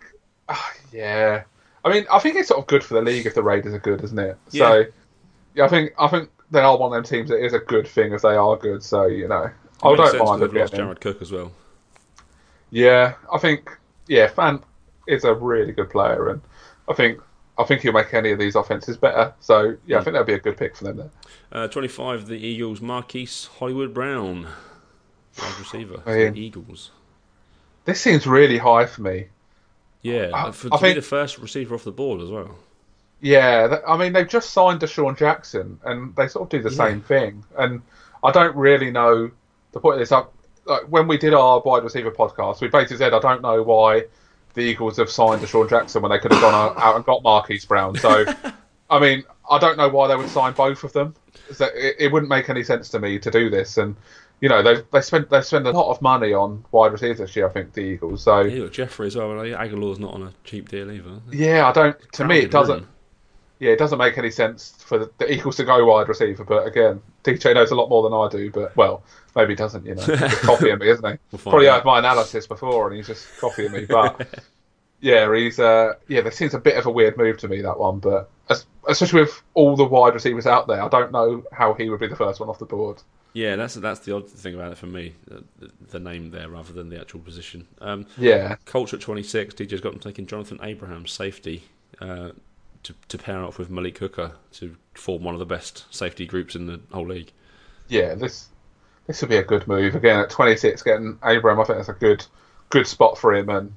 [0.49, 1.43] ah, yeah,
[1.85, 3.79] I mean, I think it's sort of good for the league if the Raiders are
[3.79, 4.37] good, isn't it?
[4.51, 4.69] Yeah.
[4.69, 4.85] So,
[5.55, 5.65] Yeah.
[5.65, 8.13] I think I think they are one of them teams that is a good thing
[8.13, 8.83] if they are good.
[8.83, 9.51] So you know,
[9.83, 11.53] I don't mind They've lost Jared Cook as well.
[12.71, 13.71] Yeah, I think
[14.07, 14.63] yeah, Fant
[15.09, 16.41] is a really good player, and
[16.89, 17.21] I think
[17.59, 19.33] I think he'll make any of these offenses better.
[19.41, 21.11] So yeah, I think that'd be a good pick for them there.
[21.51, 24.47] Uh, 25, the Eagles, Marquise Hollywood Brown,
[25.41, 25.99] wide receiver.
[25.99, 26.31] for Yeah.
[26.31, 26.91] the Eagles.
[27.85, 29.29] This seems really high for me.
[30.03, 32.55] Yeah, I- for, I think- be the first receiver off the board as well.
[33.21, 36.77] Yeah, I mean they've just signed DeSean Jackson, and they sort of do the Yeah.
[36.89, 37.45] same thing.
[37.59, 37.83] And
[38.23, 39.31] I don't really know
[39.73, 40.13] the point of this.
[40.13, 40.33] Up
[40.67, 44.05] like when we did our wide receiver podcast, we basically said I don't know why
[44.59, 47.23] the Eagles have signed DeSean Jackson when they could have gone out, out and got
[47.23, 47.97] Marquise Brown.
[47.97, 48.27] So,
[48.91, 51.15] I mean, I don't know why they would sign both of them.
[51.53, 53.79] So it, it wouldn't make any sense to me to do this.
[53.79, 53.97] And
[54.41, 57.37] you know they they spent they spent a lot of money on wide receivers this
[57.37, 57.49] year.
[57.49, 58.23] I think the Eagles.
[58.23, 59.31] So Yeah, Jeffery as well.
[59.39, 61.21] and Agholor's not on a cheap deal either.
[61.33, 62.13] yeah, I don't.
[62.15, 62.81] To me, it doesn't.
[62.81, 62.89] room.
[63.61, 66.45] Yeah, it doesn't make any sense for the, the Eagles to go wide receiver.
[66.45, 68.51] But again, DJ knows a lot more than I do.
[68.51, 69.03] But well,
[69.35, 69.85] maybe he doesn't.
[69.85, 71.19] You know, he's copying me, isn't he?
[71.33, 71.79] We'll Probably out.
[71.79, 73.85] heard my analysis before, and he's just copying me.
[73.85, 74.45] But
[75.01, 76.21] yeah, he's uh, yeah.
[76.21, 79.23] This seems a bit of a weird move to me that one, but as, especially
[79.23, 82.17] with all the wide receivers out there, I don't know how he would be the
[82.17, 83.03] first one off the board.
[83.33, 85.15] Yeah, that's that's the odd thing about it for me.
[85.27, 87.69] The, the, name there rather than the actual position.
[87.81, 89.55] Um, Yeah, Colts at 26.
[89.55, 91.63] DJ's got them taking Jonathan Abraham, safety,
[92.01, 92.31] uh,
[92.85, 96.55] to, to pair off with Malik Hooker to form one of the best safety groups
[96.55, 97.33] in the whole league.
[97.89, 98.15] yeah.
[98.15, 98.49] This
[99.07, 100.83] this would be a good move again at 26.
[100.83, 102.25] Getting Abram, I think that's a good
[102.71, 103.73] good spot for him, and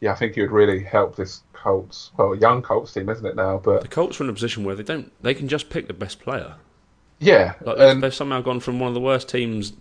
[0.00, 3.36] yeah, I think he would really help this Colts, well, young Colts team, isn't it
[3.36, 3.58] now?
[3.58, 5.94] But the Colts are in a position where they don't they can just pick the
[5.94, 6.54] best player.
[7.18, 9.72] yeah, Like they've, they've somehow gone from one of the worst teams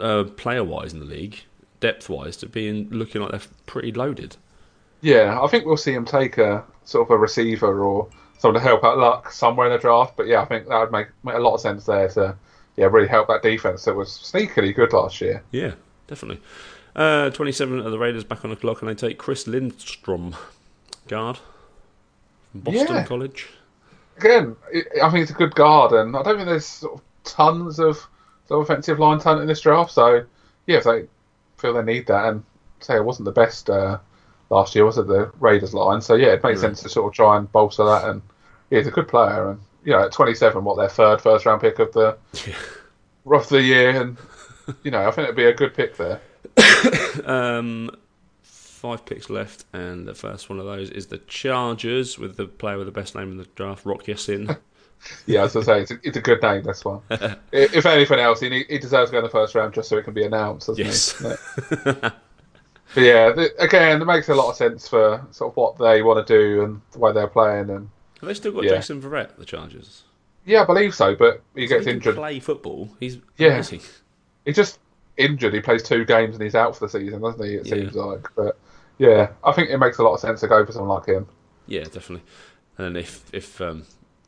[0.00, 1.40] uh, player wise in the league,
[1.80, 4.36] depth wise, to being looking like they're pretty loaded.
[5.00, 8.08] yeah, I think we'll see him take a sort of a receiver or
[8.38, 10.16] someone to help out Luck somewhere in the draft.
[10.16, 12.34] But yeah, I think that would make, make a lot of sense there to
[12.76, 15.42] yeah really help that defense that was sneakily good last year.
[15.50, 15.74] Yeah,
[16.06, 16.40] definitely.
[16.96, 20.34] Uh, 27 of the Raiders back on the clock, and they take Chris Lindstrom,
[21.06, 21.38] guard
[22.50, 23.04] from Boston Yeah.
[23.04, 23.48] College.
[24.16, 24.56] Again,
[25.02, 27.98] I think it's a good guard, and I don't think there's sort of tons of
[28.48, 29.92] sort of offensive line talent in this draft.
[29.92, 30.24] So
[30.66, 31.06] yeah, if they
[31.58, 32.42] feel they need that, and
[32.80, 33.98] say it wasn't the best uh,
[34.50, 36.00] last year, was it the Raiders line?
[36.00, 36.62] So yeah, it makes Mm.
[36.62, 38.04] sense to sort of try and bolster that.
[38.08, 38.22] And
[38.70, 41.60] yeah, he's a good player, and you know, at 27, what their third first round
[41.60, 42.16] pick of the
[43.24, 44.16] rough of the year, and
[44.82, 46.20] you know, I think it'd be a good pick there.
[47.24, 47.90] Um,
[48.42, 52.78] five picks left, and the first one of those is the Chargers with the player
[52.78, 54.56] with the best name in the draft, Rock Ya-Sin.
[55.26, 56.64] Yeah, as I say, it's a, it's a good name.
[56.64, 57.00] This one.
[57.52, 60.02] If anything else, he, he deserves to go in the first round just so it
[60.02, 60.66] can be announced.
[60.66, 61.22] Doesn't Yes.
[62.94, 63.06] He?
[63.06, 63.30] Yeah.
[63.34, 66.02] But yeah, th again, it makes a lot of sense for sort of what they
[66.02, 67.70] want to do and the way they're playing.
[67.70, 67.88] And
[68.20, 68.76] Have they still got Yeah.
[68.76, 70.04] Jason Verrett, the Chargers?
[70.44, 71.14] yeah, I believe so.
[71.14, 72.16] But he gets he injured.
[72.16, 72.88] play football.
[73.00, 73.54] He's Yeah.
[73.54, 73.80] amazing.
[74.44, 74.78] He's just
[75.16, 75.52] injured.
[75.54, 77.54] He plays two games and he's out for the season, doesn't he?
[77.56, 77.74] It Yeah.
[77.74, 78.26] seems like.
[78.34, 78.56] But
[78.98, 81.26] yeah, I think it makes a lot of sense to go for someone like him.
[81.66, 82.22] Yeah, definitely.
[82.78, 83.82] And if if um,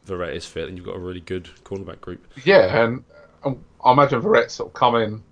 [0.06, 2.26] Verrett is fit, then you've got a really good cornerback group.
[2.44, 3.04] Yeah, and
[3.44, 5.22] um, I imagine Verrett's sort of coming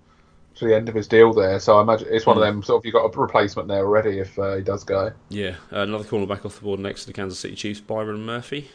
[0.59, 1.59] to the end of his deal there.
[1.59, 2.47] So I imagine it's one of Mm.
[2.47, 5.11] them sort of you've got a replacement there already if uh, he does go.
[5.29, 8.69] Yeah, uh, another cornerback off the board next to the Kansas City Chiefs, Byron Murphy.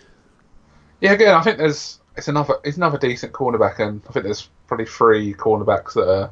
[1.01, 4.49] Yeah, again, I think there's it's another it's another decent cornerback, and I think there's
[4.66, 6.30] probably three cornerbacks that are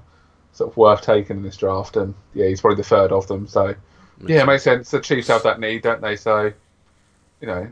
[0.53, 3.47] sort of worth taking in this draft, and yeah, he's probably the third of them.
[3.47, 3.75] So
[4.27, 4.91] yeah, it makes sense.
[4.91, 6.17] The Chiefs have that need, don't they?
[6.17, 6.53] So
[7.41, 7.69] you know,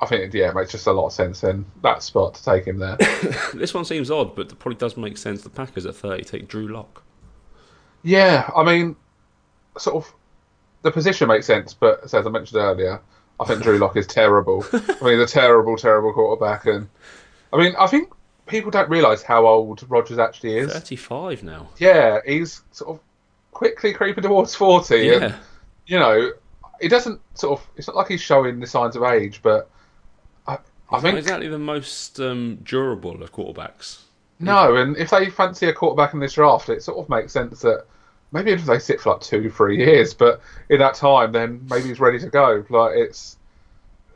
[0.00, 2.66] I think yeah, it makes just a lot of sense in that spot to take
[2.66, 2.96] him there.
[3.54, 5.42] this one seems odd, but it probably does make sense.
[5.42, 7.02] The Packers at 30 take Drew Lock.
[8.02, 8.96] Yeah, I mean,
[9.76, 10.12] sort of
[10.82, 13.00] the position makes sense, but as I mentioned earlier,
[13.40, 14.64] I think Drew Lock is terrible.
[14.72, 16.88] I mean, he's a terrible, terrible quarterback, and
[17.52, 18.12] I mean, I think
[18.46, 20.72] people don't realise how old Rodgers actually is.
[20.72, 21.68] 35 now.
[21.78, 23.00] Yeah, he's sort of
[23.52, 24.96] quickly creeping towards 40.
[24.96, 25.12] Yeah.
[25.12, 25.34] And,
[25.86, 26.32] you know,
[26.80, 29.70] he doesn't sort of, it's not like he's showing the signs of age, but
[30.90, 34.00] I, think, exactly the most um, durable of quarterbacks.
[34.40, 37.60] no, and if they fancy a quarterback in this draft, it sort of makes sense
[37.60, 37.84] that
[38.32, 41.88] maybe if they sit for like two, three years, but in that time, then maybe
[41.88, 42.64] he's ready to go.
[42.70, 43.36] Like, it's,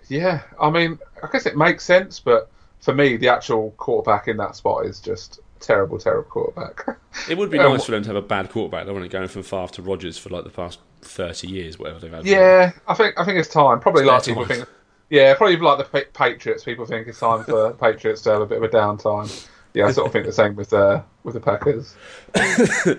[0.08, 2.50] yeah, I mean, I guess it makes sense, but
[2.80, 6.86] for me, the actual quarterback in that spot is just terrible, terrible quarterback.
[7.28, 8.86] It would be Um, nice for them to have a bad quarterback.
[8.86, 11.98] They want it going from Favre to Rodgers for like the past 30 years, whatever
[12.00, 12.24] they've had.
[12.26, 13.78] Yeah, I think I think it's time.
[13.78, 14.56] Probably It's like people time.
[14.56, 14.68] think.
[15.12, 16.64] Yeah, probably like the Patriots.
[16.64, 19.46] People think it's time for Patriots to have a bit of a downtime.
[19.74, 21.94] Yeah, I sort of think the same with uh, with the Packers.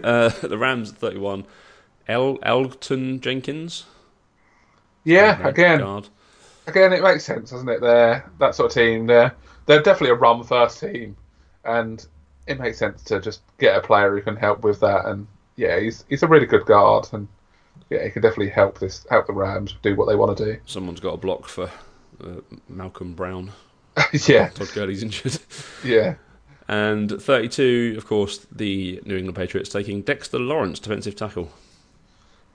[0.04, 1.44] Uh, the Rams at 31.
[2.08, 3.86] El- Elgton Jenkins.
[5.04, 6.10] Yeah, again, guard.
[6.68, 7.82] again, it makes sense, doesn't it?
[7.82, 9.08] They're that sort of team.
[9.08, 9.34] They're
[9.66, 11.18] they're definitely a run first team,
[11.66, 12.06] and
[12.46, 15.06] it makes sense to just get a player who can help with that.
[15.06, 17.28] And yeah, he's he's a really good guard, and
[17.90, 20.60] yeah, he can definitely help this help the Rams do what they want to do.
[20.68, 21.72] Someone's got a block for
[22.22, 23.52] uh, Malcolm Brown.
[24.28, 25.38] yeah, Todd Gurley's injured.
[25.84, 26.16] yeah.
[26.68, 31.52] And 32, of course, the New England Patriots taking Dexter Lawrence, defensive tackle.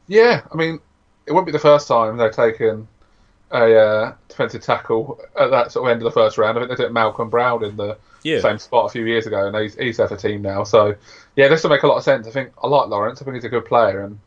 [0.07, 0.81] Yeah, I mean,
[1.27, 2.89] it won't be the first time they've taken
[3.51, 6.57] a uh, defensive tackle at that sort of end of the first round.
[6.59, 8.41] I think they did Malcolm Brown in the Yeah.
[8.41, 10.65] same spot a few years ago, and he's, he's there for team now.
[10.65, 10.95] So,
[11.37, 12.27] yeah, this will make a lot of sense.
[12.27, 13.21] I think I like Lawrence.
[13.21, 14.19] I think he's a good player, and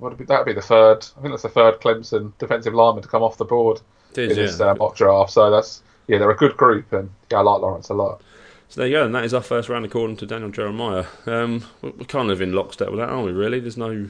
[0.00, 1.06] that'd be the third.
[1.16, 3.80] I think that's the third Clemson defensive lineman to come off the board
[4.16, 4.70] It in yeah.
[4.70, 5.32] uh, mock draft.
[5.32, 8.22] So that's yeah, they're a good group, and yeah, I like Lawrence a lot.
[8.68, 11.04] So there you go, and that is our first round according to Daniel Jeremiah.
[11.26, 13.32] Um, we're we're kind of in lockstep with that, aren't we?
[13.32, 14.08] Really, there's no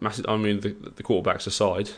[0.00, 0.26] massive.
[0.28, 1.90] I mean, the, the quarterbacks aside.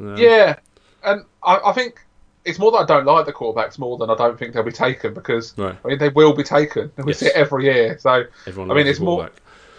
[0.00, 0.56] Um, Yeah,
[1.04, 2.00] and I, I think
[2.44, 4.72] it's more that I don't like the quarterbacks more than I don't think they'll be
[4.72, 5.76] taken because Right.
[5.84, 6.90] I mean they will be taken.
[7.04, 7.18] We Yes.
[7.20, 7.96] see it every year.
[7.98, 8.70] So Everyone.
[8.70, 9.30] I mean, it's more-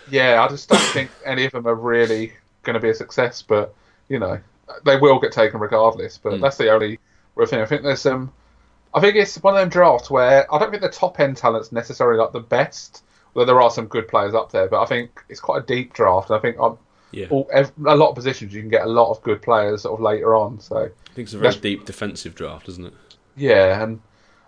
[0.09, 3.41] yeah, I just don't think any of them are really going to be a success.
[3.41, 3.73] But
[4.07, 4.39] you know,
[4.85, 6.17] they will get taken regardless.
[6.17, 6.41] But Mm.
[6.41, 6.99] that's the only
[7.41, 8.31] I think there's some.
[8.93, 11.71] I think it's one of them drafts where I don't think the top end talent's
[11.71, 13.03] necessarily like the best.
[13.35, 15.93] Although there are some good players up there, but I think it's quite a deep
[15.93, 16.29] draft.
[16.29, 16.77] And I think on
[17.11, 19.81] Yeah, all, ev- a lot of positions you can get a lot of good players
[19.81, 20.59] sort of later on.
[20.59, 22.93] So I think it's a very deep defensive draft, isn't it?
[23.35, 23.99] yeah, and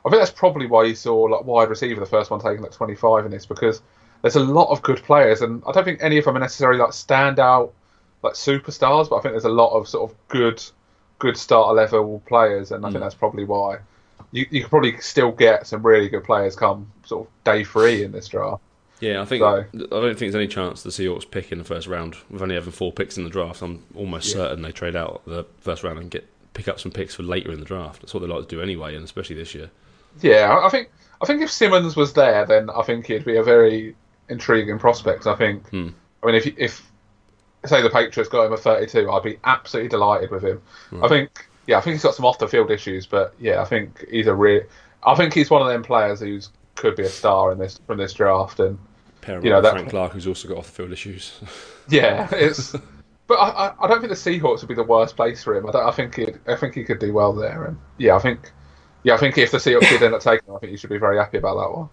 [0.06, 2.72] I think that's probably why you saw like wide receiver the first one taken at
[2.72, 3.82] 25 in this because
[4.22, 6.80] there's a lot of good players, and I don't think any of them are necessarily
[6.80, 7.72] like standout
[8.22, 10.64] like superstars, but I think there's a lot of sort of good,
[11.20, 13.06] good starter level players, and I think Mm.
[13.06, 13.78] that's probably why
[14.32, 18.04] you you could probably still get some really good players come sort of day three
[18.04, 18.62] in this draft.
[19.00, 21.64] Yeah, I think So- I don't think there's any chance the Seahawks pick in the
[21.66, 22.16] first round.
[22.30, 24.36] With only having four picks in the draft, I'm almost Yeah.
[24.44, 27.52] certain they trade out the first round and get pick up some picks for later
[27.52, 28.02] in the draft.
[28.02, 29.70] That's what they like to do anyway, and especially this year.
[30.22, 30.90] Yeah, I- I think
[31.22, 33.96] I think if Simmons was there, then I think he'd be a very
[34.30, 35.28] intriguing prospect.
[35.28, 35.68] I think.
[35.70, 35.90] Hmm.
[36.24, 36.82] I mean, if if
[37.70, 40.62] say the Patriots got him at 32, I'd be absolutely delighted with him.
[40.90, 41.04] Hmm.
[41.04, 41.48] I think.
[41.68, 44.28] Yeah, I think he's got some off the field issues, but yeah, I think he's
[44.28, 44.62] a real.
[45.04, 46.40] I think he's one of them players who
[46.76, 48.78] could be a star in this from this draft, and
[49.22, 51.40] Pair You know, that- Frank Clark, who's also got off the field issues.
[51.90, 52.76] yeah, it's.
[53.28, 55.68] But I, I, don't think the Seahawks would be the worst place for him.
[55.68, 58.20] I, don't, I think he I think he could do well there, and yeah, I
[58.20, 58.52] think
[59.02, 60.92] yeah, I think if the Seahawks did end up taking him, I think you should
[60.92, 61.90] be very happy about that one.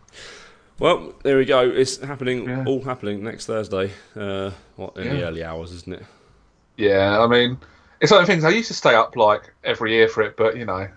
[0.83, 1.61] Well, there we go.
[1.61, 2.65] It's happening, Yeah.
[2.67, 3.93] all happening next Thursday.
[4.17, 6.05] Uh, what in the early hours, isn't it?
[6.77, 7.59] Yeah, I mean,
[8.01, 10.37] it's one of the things I used to stay up like every year for it,
[10.37, 10.89] but you know,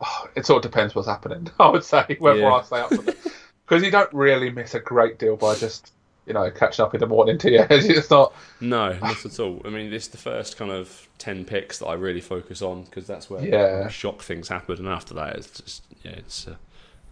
[0.00, 1.48] oh, it sort of depends what's happening.
[1.60, 2.52] I would say whether Yeah.
[2.52, 3.18] I stay up for it
[3.66, 5.92] because you don't really miss a great deal by just
[6.26, 7.64] you know catching up in the morning to you.
[7.70, 8.34] It's not.
[8.60, 9.62] No, not at all.
[9.64, 12.82] I mean, this is the first kind of ten picks that I really focus on
[12.84, 13.88] because that's where Yeah.
[13.88, 16.58] shock things happen, and after that, it's just yeah, it's a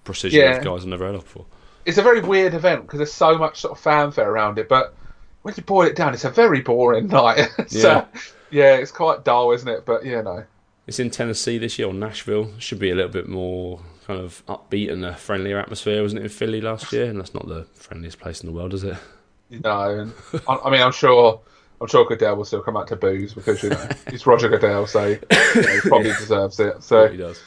[0.04, 0.56] precision Yeah.
[0.56, 1.46] of guys I've never heard of before.
[1.90, 4.94] It's a very weird event because there's so much sort of fanfare around it, but
[5.42, 7.48] when you boil it down, it's a very boring night.
[7.66, 8.06] so, Yeah.
[8.50, 9.84] yeah, it's quite dull, isn't it?
[9.84, 10.44] But you know,
[10.86, 12.50] It's in Tennessee this year, or Nashville.
[12.58, 16.24] Should be a little bit more kind of upbeat and a friendlier atmosphere, wasn't it,
[16.24, 17.06] in Philly last year?
[17.06, 18.96] And that's not the friendliest place in the world, is it?
[19.50, 20.12] No, and
[20.48, 21.40] I, I mean, I'm sure.
[21.80, 24.86] I'm sure Goodell will still come out to booze because you know he's Roger Goodell,
[24.86, 26.82] so you know, he probably deserves it.
[26.84, 27.40] So he does.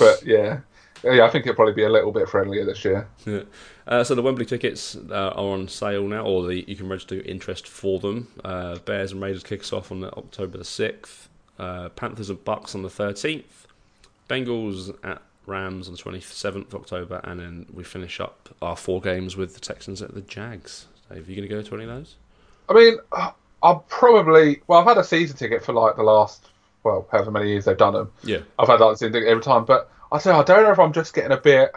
[0.00, 0.58] but yeah,
[1.04, 3.08] yeah, I think it'll probably be a little bit friendlier this year.
[3.26, 3.42] Yeah.
[3.84, 7.20] Uh, so the Wembley tickets uh, are on sale now, or the, you can register
[7.22, 8.28] interest for them.
[8.44, 11.28] Uh, Bears and Raiders kicks off on the October the sixth.
[11.58, 13.66] Uh, Panthers and Bucks on the thirteenth.
[14.30, 19.00] Bengals at Rams on the 27th of October, and then we finish up our four
[19.00, 20.86] games with the Texans at the Jags.
[21.10, 22.14] Dave, are you going to go to any of those?
[22.68, 22.98] I mean,
[23.62, 24.62] I'll probably.
[24.66, 26.48] Well, I've had a season ticket for like the last,
[26.84, 28.12] well, however many years they've done them.
[28.22, 28.40] Yeah.
[28.58, 30.92] I've had that season ticket every time, but I say I don't know if I'm
[30.92, 31.72] just getting a bit.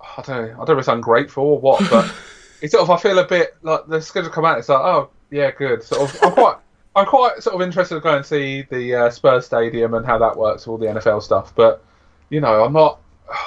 [0.00, 0.46] I don't.
[0.48, 2.12] Know, I don't know if it's ungrateful or what, but
[2.60, 2.90] it's sort of.
[2.90, 4.58] I feel a bit like the schedule come out.
[4.58, 5.82] It's like, oh yeah, good.
[5.82, 6.22] Sort of.
[6.22, 6.56] I'm quite.
[6.94, 10.18] I'm quite sort of interested to go and see the uh, Spurs Stadium and how
[10.18, 11.54] that works, all the NFL stuff.
[11.54, 11.82] But
[12.28, 12.98] you know, I'm not.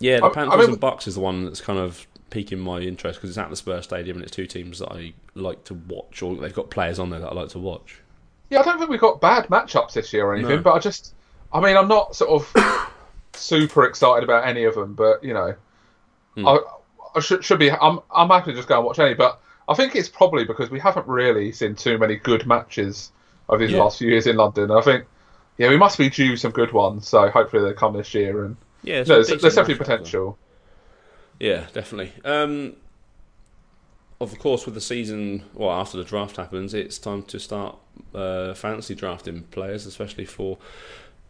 [0.00, 2.60] Yeah, the I- I Panthers mean- and Bucks is the one that's kind of piquing
[2.60, 5.64] my interest because it's at the Spurs Stadium and it's two teams that I like
[5.64, 7.98] to watch, or they've got players on there that I like to watch.
[8.48, 10.62] Yeah, I don't think we've got bad matchups this year or anything, No.
[10.62, 11.14] but I just,
[11.52, 12.52] I mean, I'm not sort of
[13.38, 15.54] super excited about any of them, but you know,
[16.34, 16.46] Hmm.
[16.46, 16.58] I,
[17.16, 17.70] I should should be.
[17.70, 20.70] I'm I'm happy to just go and watch any, but I think it's probably because
[20.70, 23.12] we haven't really seen too many good matches
[23.48, 23.82] over these Yeah.
[23.82, 24.70] last few years in London.
[24.70, 25.04] I think,
[25.58, 28.56] yeah, we must be due some good ones, so hopefully they come this year, and
[28.82, 30.38] Yeah, no, there's, there's definitely potential.
[31.40, 32.12] Yeah, definitely.
[32.24, 32.76] Um,
[34.20, 37.76] of course, with the season, well, after the draft happens, it's time to start
[38.14, 40.58] uh, fantasy drafting players, especially for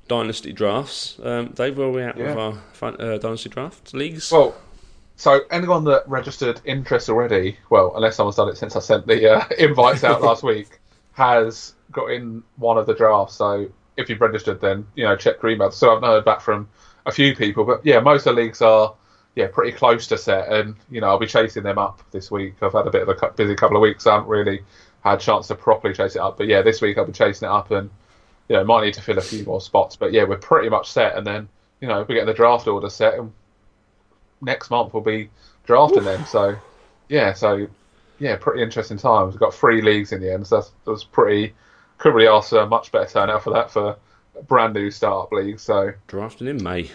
[0.08, 1.18] dynasty drafts.
[1.22, 2.34] Um, Dave, where are we at Yeah.
[2.34, 4.32] with our uh, dynasty draft leagues?
[4.32, 4.54] Well,
[5.16, 9.32] so anyone that registered interest already, well, unless someone's done it since I sent the
[9.36, 10.80] uh, invites out last week,
[11.12, 13.34] has got in one of the drafts.
[13.36, 15.74] So if you've registered, then you know check your emails.
[15.74, 16.68] So I've heard back from
[17.06, 18.94] a few people, but yeah, most of the leagues are
[19.34, 22.54] yeah pretty close to set, and you know I'll be chasing them up this week.
[22.62, 24.04] I've had a bit of a busy couple of weeks.
[24.04, 24.60] So I haven't really
[25.00, 27.46] had a chance to properly chase it up, but yeah, this week I'll be chasing
[27.48, 27.90] it up, and
[28.48, 30.90] you know might need to fill a few more spots, but yeah, we're pretty much
[30.90, 31.48] set, and then
[31.80, 33.32] you know we're getting the draft order set, and
[34.40, 35.30] next month we'll be
[35.64, 36.24] drafting them.
[36.26, 36.56] So
[37.08, 37.66] yeah, so
[38.18, 39.34] yeah, pretty interesting times.
[39.34, 41.54] We've got three leagues in the end, so that's, that was pretty.
[41.98, 43.96] Couldn't really ask for a much better turnout for that for
[44.38, 45.58] a brand new startup league.
[45.58, 46.90] So Drafting in May.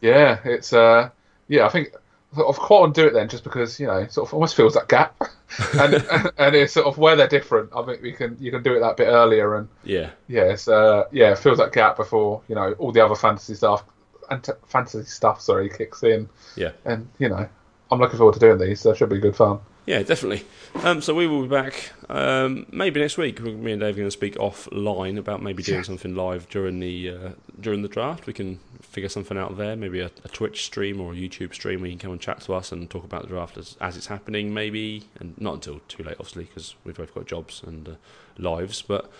[0.00, 1.10] yeah, it's uh
[1.48, 1.92] yeah, I think
[2.34, 4.74] sort of quite to do it then, just because you know, sort of almost fills
[4.74, 5.16] that gap,
[5.74, 5.94] and
[6.38, 7.70] and it's sort of where they're different.
[7.74, 10.68] I think we can you can do it that bit earlier, and Yeah, yeah, it's
[10.68, 13.84] uh yeah, it fills that gap before you know all the other fantasy stuff,
[14.30, 16.72] and fantasy stuff sorry kicks in, yeah.
[16.84, 17.48] and you know,
[17.90, 18.80] I'm looking forward to doing these.
[18.80, 19.60] So should be good fun.
[19.86, 20.46] Yeah, definitely.
[20.82, 23.40] Um, so we will be back um, maybe next week.
[23.42, 27.10] Me and Dave are going to speak offline about maybe doing something live during the
[27.10, 27.30] uh,
[27.60, 28.26] during the draft.
[28.26, 31.80] We can figure something out there, maybe a, a Twitch stream or a YouTube stream
[31.82, 33.96] where you can come and chat to us and talk about the draft as, as
[33.98, 37.86] it's happening, maybe, and not until too late, obviously, because we've both got jobs and
[37.86, 37.92] uh,
[38.38, 38.80] lives.
[38.80, 39.10] But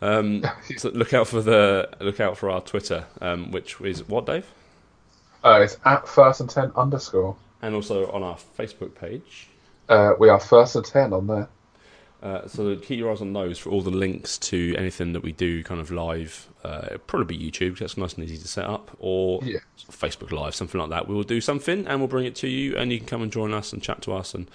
[0.00, 0.44] um,
[0.76, 4.46] so look out for the look out for our Twitter, um, which is what Dave,
[5.42, 7.34] Uh, it's at first and ten underscore.
[7.60, 9.48] and also on our Facebook page.
[9.92, 11.48] Uh, we are first and ten on there.
[12.22, 15.32] Uh, so keep your eyes on those for all the links to anything that we
[15.32, 16.48] do kind of live.
[16.64, 19.58] Uh, it'll probably be YouTube, that's nice and easy to set up, or Yeah.
[19.90, 21.08] Facebook Live, something like that.
[21.08, 23.32] We will do something and we'll bring it to you, and you can come and
[23.32, 24.48] join us and chat to us and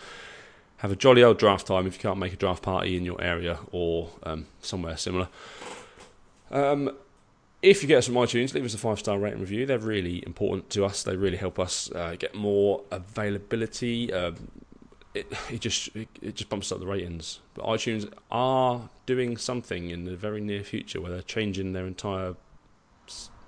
[0.77, 3.21] have a jolly old draft time if you can't make a draft party in your
[3.21, 5.27] area or um, somewhere similar.
[6.49, 6.89] Um,
[7.61, 9.65] if you get us from iTunes, leave us a five star rating review.
[9.65, 11.03] They're really important to us.
[11.03, 14.13] They really help us uh, get more availability.
[14.13, 14.35] Um,
[15.13, 17.39] it, it just it, it just bumps up the ratings.
[17.53, 22.35] But iTunes are doing something in the very near future where they're changing their entire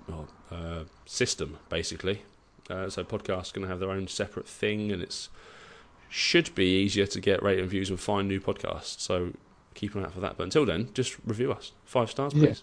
[0.08, 2.22] well, uh, system, basically.
[2.68, 5.28] Uh, so podcasts going to have their own separate thing, and it's
[6.08, 9.00] should be easier to get rating reviews and find new podcasts.
[9.00, 9.32] So
[9.74, 10.36] keep an eye out for that.
[10.36, 12.62] But until then, just review us five stars, please.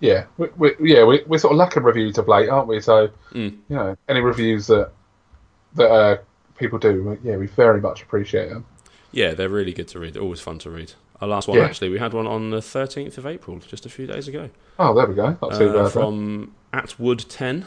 [0.00, 2.80] Yeah, we, we, yeah, we, we're sort of lacking reviews of late, aren't we?
[2.80, 3.58] So, Mm.
[3.68, 4.90] you know, any reviews that
[5.74, 6.16] that uh,
[6.62, 8.64] people do, yeah, we very much appreciate them.
[9.10, 10.14] Yeah, they're really good to read.
[10.14, 10.92] They're always fun to read.
[11.20, 11.64] Our last one, Yeah.
[11.64, 14.50] actually, we had one on the 13th of April, just a few days ago.
[14.78, 15.36] Oh, there we go.
[15.42, 17.66] Uh, from Atwood10.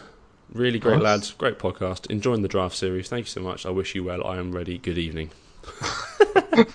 [0.51, 1.03] Really great Nice.
[1.03, 1.31] lads.
[1.33, 2.09] Great podcast.
[2.09, 3.07] Enjoying the draft series.
[3.09, 3.65] Thank you so much.
[3.65, 4.25] I wish you well.
[4.25, 4.77] I am ready.
[4.77, 5.31] Good evening.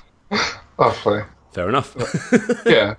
[0.83, 1.25] Oh, funny.
[1.53, 1.95] Fair enough.
[2.67, 2.95] Yeah.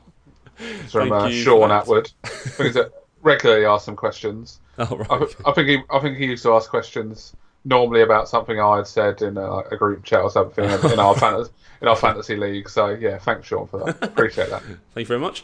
[0.89, 1.83] Thank uh, you Sean that.
[1.83, 2.11] Atwood.
[2.23, 2.83] I think he's,
[3.23, 4.59] regularly asks some questions.
[4.77, 5.09] All right.
[5.09, 8.77] I, I think he, I think he used to ask questions normally about something I
[8.77, 11.51] had said in a, a group chat or something in our fantasy
[11.81, 12.69] in our fantasy league.
[12.69, 14.03] So yeah, thanks Sean for that.
[14.03, 14.61] Appreciate that.
[14.93, 15.43] Thank you very much.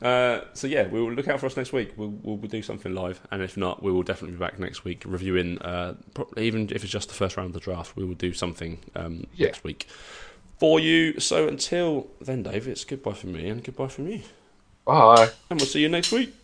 [0.00, 1.92] Uh, so yeah, we will look out for us next week.
[1.96, 4.84] We'll, we'll, we'll do something live, and if not, we will definitely be back next
[4.84, 5.58] week reviewing.
[5.60, 8.32] Uh, pro- even if it's just the first round of the draft, we will do
[8.32, 9.48] something um, Yeah.
[9.48, 9.86] next week
[10.58, 11.20] for you.
[11.20, 14.22] So until then, Dave, it's goodbye from me and goodbye from you,
[14.86, 15.28] Bye.
[15.50, 16.34] and we'll see you next week.